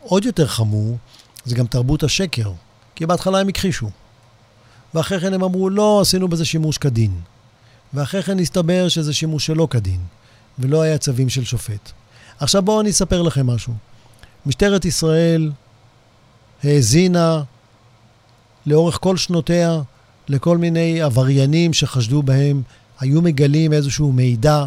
עוד 0.00 0.24
יותר 0.24 0.46
חמור, 0.46 0.98
זה 1.44 1.54
גם 1.54 1.66
תרבות 1.66 2.02
השקר. 2.02 2.52
כי 2.94 3.06
בהתחלה 3.06 3.38
הם 3.38 3.48
הכחישו. 3.48 3.90
ואחרי 4.94 5.20
כן 5.20 5.34
הם 5.34 5.44
אמרו, 5.44 5.70
לא, 5.70 6.00
עשינו 6.00 6.28
בזה 6.28 6.44
שימוש 6.44 6.78
כדין. 6.78 7.20
ואחרי 7.94 8.22
כן 8.22 8.38
הסתבר 8.38 8.88
שזה 8.88 9.12
שימוש 9.12 9.46
שלא 9.46 9.68
כדין, 9.70 10.00
ולא 10.58 10.82
היה 10.82 10.98
צווים 10.98 11.28
של 11.28 11.44
שופט. 11.44 11.92
עכשיו 12.38 12.62
בואו 12.62 12.80
אני 12.80 12.90
אספר 12.90 13.22
לכם 13.22 13.46
משהו. 13.46 13.72
משטרת 14.46 14.84
ישראל 14.84 15.50
האזינה 16.64 17.42
לאורך 18.66 18.98
כל 19.00 19.16
שנותיה 19.16 19.82
לכל 20.28 20.58
מיני 20.58 21.02
עבריינים 21.02 21.72
שחשדו 21.72 22.22
בהם, 22.22 22.62
היו 23.00 23.22
מגלים 23.22 23.72
איזשהו 23.72 24.12
מידע, 24.12 24.64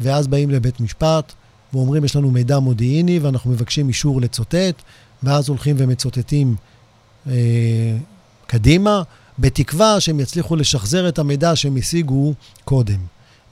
ואז 0.00 0.26
באים 0.26 0.50
לבית 0.50 0.80
משפט 0.80 1.32
ואומרים, 1.72 2.04
יש 2.04 2.16
לנו 2.16 2.30
מידע 2.30 2.58
מודיעיני 2.58 3.18
ואנחנו 3.18 3.50
מבקשים 3.50 3.88
אישור 3.88 4.20
לצוטט, 4.20 4.82
ואז 5.22 5.48
הולכים 5.48 5.76
ומצוטטים 5.78 6.56
אה, 7.26 7.96
קדימה, 8.46 9.02
בתקווה 9.38 10.00
שהם 10.00 10.20
יצליחו 10.20 10.56
לשחזר 10.56 11.08
את 11.08 11.18
המידע 11.18 11.56
שהם 11.56 11.76
השיגו 11.76 12.34
קודם. 12.64 12.98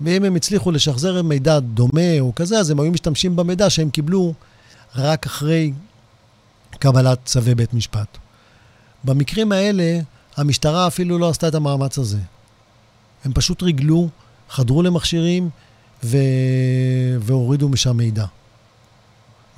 ואם 0.01 0.25
הם 0.25 0.37
הצליחו 0.37 0.71
לשחזר 0.71 1.23
מידע 1.23 1.59
דומה 1.59 2.21
או 2.21 2.35
כזה, 2.35 2.59
אז 2.59 2.71
הם 2.71 2.81
היו 2.81 2.93
משתמשים 2.93 3.37
במידע 3.37 3.71
שהם 3.71 3.91
קיבלו 3.91 4.35
רק 4.97 5.27
אחרי 5.27 5.73
קבלת 6.79 7.19
צווי 7.25 7.55
בית 7.55 7.75
משפט. 7.75 8.19
במקרים 9.05 9.53
האלה, 9.53 10.01
המשטרה 10.37 10.87
אפילו 10.87 11.19
לא 11.19 11.29
עשתה 11.29 11.49
את 11.49 11.55
המאמץ 11.55 11.99
הזה. 11.99 12.19
הם 13.25 13.33
פשוט 13.33 13.63
ריגלו, 13.63 14.09
חדרו 14.51 14.83
למכשירים 14.83 15.51
ו... 16.05 16.19
והורידו 17.21 17.69
משם 17.69 17.97
מידע. 17.97 18.25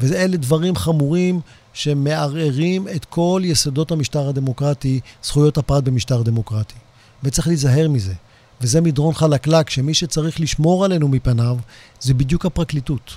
ואלה 0.00 0.36
דברים 0.36 0.76
חמורים 0.76 1.40
שמערערים 1.76 2.88
את 2.88 3.04
כל 3.04 3.42
יסודות 3.44 3.90
המשטר 3.90 4.28
הדמוקרטי, 4.28 5.00
זכויות 5.22 5.58
הפרט 5.58 5.84
במשטר 5.84 6.22
דמוקרטי. 6.22 6.74
וצריך 7.22 7.46
להיזהר 7.48 7.88
מזה. 7.88 8.14
וזה 8.60 8.80
מדרון 8.80 9.14
חלקלק, 9.14 9.70
שמי 9.70 9.94
שצריך 9.94 10.40
לשמור 10.40 10.84
עלינו 10.84 11.08
מפניו, 11.08 11.56
זה 12.00 12.14
בדיוק 12.14 12.46
הפרקליטות. 12.46 13.16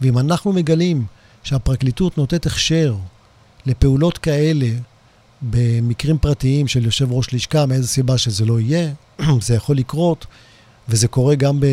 ואם 0.00 0.18
אנחנו 0.18 0.52
מגלים 0.52 1.06
שהפרקליטות 1.42 2.18
נותנת 2.18 2.46
הכשר 2.46 2.94
לפעולות 3.66 4.18
כאלה 4.18 4.68
במקרים 5.42 6.18
פרטיים 6.18 6.68
של 6.68 6.84
יושב 6.84 7.12
ראש 7.12 7.34
לשכה, 7.34 7.66
מאיזה 7.66 7.88
סיבה 7.88 8.18
שזה 8.18 8.44
לא 8.44 8.60
יהיה, 8.60 8.92
זה 9.46 9.54
יכול 9.54 9.76
לקרות, 9.76 10.26
וזה 10.88 11.08
קורה 11.08 11.34
גם 11.34 11.60
ב, 11.60 11.66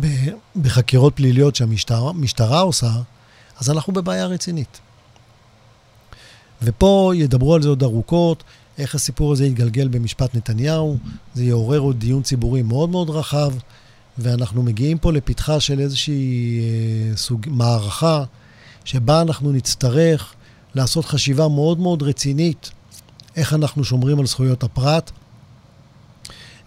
ב, 0.00 0.06
בחקירות 0.56 1.16
פליליות 1.16 1.56
שהמשטרה 1.56 2.60
עושה, 2.60 2.92
אז 3.58 3.70
אנחנו 3.70 3.92
בבעיה 3.92 4.26
רצינית. 4.26 4.80
ופה 6.62 7.12
ידברו 7.14 7.54
על 7.54 7.62
זה 7.62 7.68
עוד 7.68 7.82
ארוכות, 7.82 8.42
איך 8.78 8.94
הסיפור 8.94 9.32
הזה 9.32 9.46
יתגלגל 9.46 9.88
במשפט 9.88 10.34
נתניהו, 10.34 10.96
זה 11.34 11.44
יעורר 11.44 11.78
עוד 11.78 12.00
דיון 12.00 12.22
ציבורי 12.22 12.62
מאוד 12.62 12.90
מאוד 12.90 13.10
רחב, 13.10 13.52
ואנחנו 14.18 14.62
מגיעים 14.62 14.98
פה 14.98 15.12
לפתחה 15.12 15.60
של 15.60 15.80
איזושהי 15.80 16.60
אה, 16.60 17.16
סוג, 17.16 17.46
מערכה, 17.50 18.24
שבה 18.84 19.20
אנחנו 19.22 19.52
נצטרך 19.52 20.34
לעשות 20.74 21.04
חשיבה 21.04 21.48
מאוד 21.48 21.80
מאוד 21.80 22.02
רצינית 22.02 22.70
איך 23.36 23.54
אנחנו 23.54 23.84
שומרים 23.84 24.18
על 24.18 24.26
זכויות 24.26 24.62
הפרט, 24.62 25.10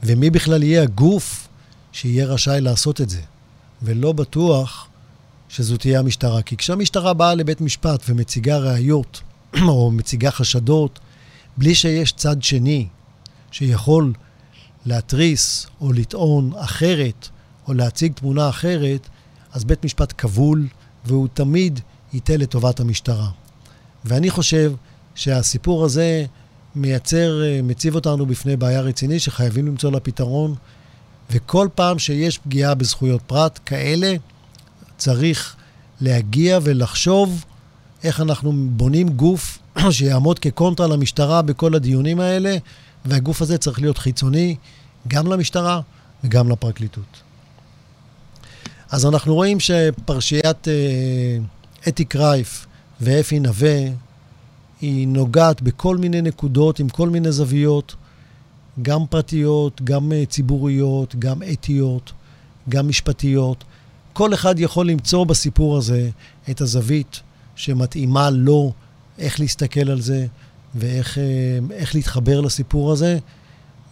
ומי 0.03 0.29
בכלל 0.29 0.63
יהיה 0.63 0.83
הגוף 0.83 1.47
שיהיה 1.91 2.25
רשאי 2.25 2.61
לעשות 2.61 3.01
את 3.01 3.09
זה. 3.09 3.21
ולא 3.83 4.11
בטוח 4.11 4.87
שזו 5.49 5.77
תהיה 5.77 5.99
המשטרה. 5.99 6.41
כי 6.41 6.57
כשהמשטרה 6.57 7.13
באה 7.13 7.35
לבית 7.35 7.61
משפט 7.61 8.03
ומציגה 8.09 8.57
ראיות, 8.57 9.21
או 9.67 9.91
מציגה 9.91 10.31
חשדות, 10.31 10.99
בלי 11.57 11.75
שיש 11.75 12.11
צד 12.11 12.43
שני 12.43 12.87
שיכול 13.51 14.13
להתריס 14.85 15.67
או 15.81 15.93
לטעון 15.93 16.51
אחרת, 16.55 17.29
או 17.67 17.73
להציג 17.73 18.13
תמונה 18.13 18.49
אחרת, 18.49 19.09
אז 19.51 19.63
בית 19.63 19.85
משפט 19.85 20.13
כבול, 20.17 20.67
והוא 21.05 21.27
תמיד 21.33 21.79
ייתה 22.13 22.37
לטובת 22.37 22.79
המשטרה. 22.79 23.29
ואני 24.05 24.29
חושב 24.29 24.73
שהסיפור 25.15 25.85
הזה 25.85 26.25
מייצר, 26.75 27.43
אה, 27.43 27.61
מציב 27.61 27.95
אותנו 27.95 28.25
בפני 28.25 28.57
בעיה 28.57 28.81
רצינית 28.81 29.21
שחייבים 29.21 29.67
למצוא 29.67 29.91
לה 29.91 29.99
פתרון, 29.99 30.55
וכל 31.31 31.67
פעם 31.75 31.99
שיש 31.99 32.37
פגיעה 32.37 32.75
בזכויות 32.75 33.21
פרט 33.21 33.59
כאלה, 33.65 34.15
צריך 34.97 35.55
להגיע 36.01 36.59
ולחשוב 36.63 37.45
איך 38.03 38.21
אנחנו 38.21 38.53
בונים 38.69 39.09
גוף 39.09 39.59
שיעמוד 39.91 40.39
כקונטרה 40.39 40.87
למשטרה 40.87 41.41
בכל 41.41 41.75
הדיונים 41.75 42.19
האלה, 42.19 42.57
והגוף 43.05 43.41
הזה 43.41 43.57
צריך 43.57 43.81
להיות 43.81 43.97
חיצוני 43.97 44.55
גם 45.07 45.27
למשטרה 45.27 45.81
וגם 46.23 46.49
לפרקליטות. 46.49 47.21
אז 48.91 49.05
אנחנו 49.05 49.35
רואים 49.35 49.59
שפרשיית 49.59 50.67
אה, 50.67 51.37
אתי 51.87 52.05
קרייף 52.05 52.65
ואפי 53.01 53.39
נווה 53.39 53.79
היא 54.81 55.07
נוגעת 55.07 55.61
בכל 55.61 55.97
מיני 55.97 56.21
נקודות, 56.21 56.79
עם 56.79 56.89
כל 56.89 57.09
מיני 57.09 57.31
זוויות, 57.31 57.95
גם 58.81 59.05
פרטיות, 59.09 59.81
גם 59.83 60.11
אה, 60.11 60.25
ציבוריות, 60.25 61.15
גם 61.19 61.43
אתיות, 61.53 62.11
גם 62.69 62.87
משפטיות. 62.87 63.63
כל 64.13 64.33
אחד 64.33 64.59
יכול 64.59 64.89
למצוא 64.89 65.25
בסיפור 65.25 65.77
הזה 65.77 66.09
את 66.49 66.61
הזווית 66.61 67.21
שמתאימה 67.55 68.29
לו, 68.29 68.73
איך 69.17 69.39
להסתכל 69.39 69.89
על 69.89 70.01
זה 70.01 70.25
ואיך 70.75 71.17
אה, 71.17 71.83
להתחבר 71.93 72.41
לסיפור 72.41 72.91
הזה. 72.91 73.19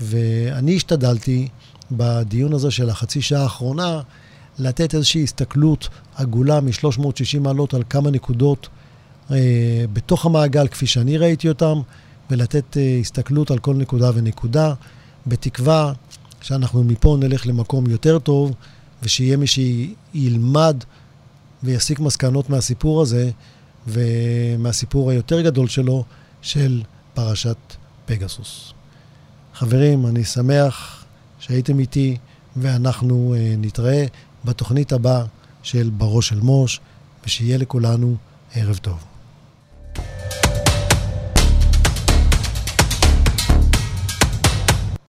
ואני 0.01 0.75
השתדלתי 0.75 1.47
בדיון 1.91 2.53
הזה 2.53 2.71
של 2.71 2.89
החצי 2.89 3.21
שעה 3.21 3.43
האחרונה 3.43 4.01
לתת 4.59 4.95
איזושהי 4.95 5.23
הסתכלות 5.23 5.89
עגולה 6.15 6.61
מ-360 6.61 7.39
מעלות 7.39 7.73
על 7.73 7.83
כמה 7.89 8.11
נקודות 8.11 8.67
אה, 9.31 9.85
בתוך 9.93 10.25
המעגל 10.25 10.67
כפי 10.67 10.87
שאני 10.87 11.17
ראיתי 11.17 11.49
אותם, 11.49 11.81
ולתת 12.31 12.77
אה, 12.77 12.97
הסתכלות 13.01 13.51
על 13.51 13.59
כל 13.59 13.75
נקודה 13.75 14.11
ונקודה, 14.13 14.73
בתקווה 15.27 15.93
שאנחנו 16.41 16.83
מפה 16.83 17.17
נלך 17.19 17.47
למקום 17.47 17.89
יותר 17.89 18.19
טוב, 18.19 18.53
ושיהיה 19.03 19.37
מי 19.37 19.45
שילמד 19.47 20.83
ויסיק 21.63 21.99
מסקנות 21.99 22.49
מהסיפור 22.49 23.01
הזה, 23.01 23.31
ומהסיפור 23.87 25.11
היותר 25.11 25.41
גדול 25.41 25.67
שלו, 25.67 26.03
של 26.41 26.81
פרשת 27.13 27.57
פגסוס. 28.05 28.73
חברים, 29.53 30.07
אני 30.07 30.23
שמח 30.23 31.05
שהייתם 31.39 31.79
איתי, 31.79 32.17
ואנחנו 32.55 33.35
uh, 33.35 33.37
נתראה 33.57 34.05
בתוכנית 34.45 34.91
הבאה 34.91 35.25
של 35.63 35.89
בראש 35.97 36.29
של 36.29 36.39
מוש, 36.39 36.79
ושיהיה 37.25 37.57
לכולנו 37.57 38.15
ערב 38.55 38.77
טוב. 38.77 39.10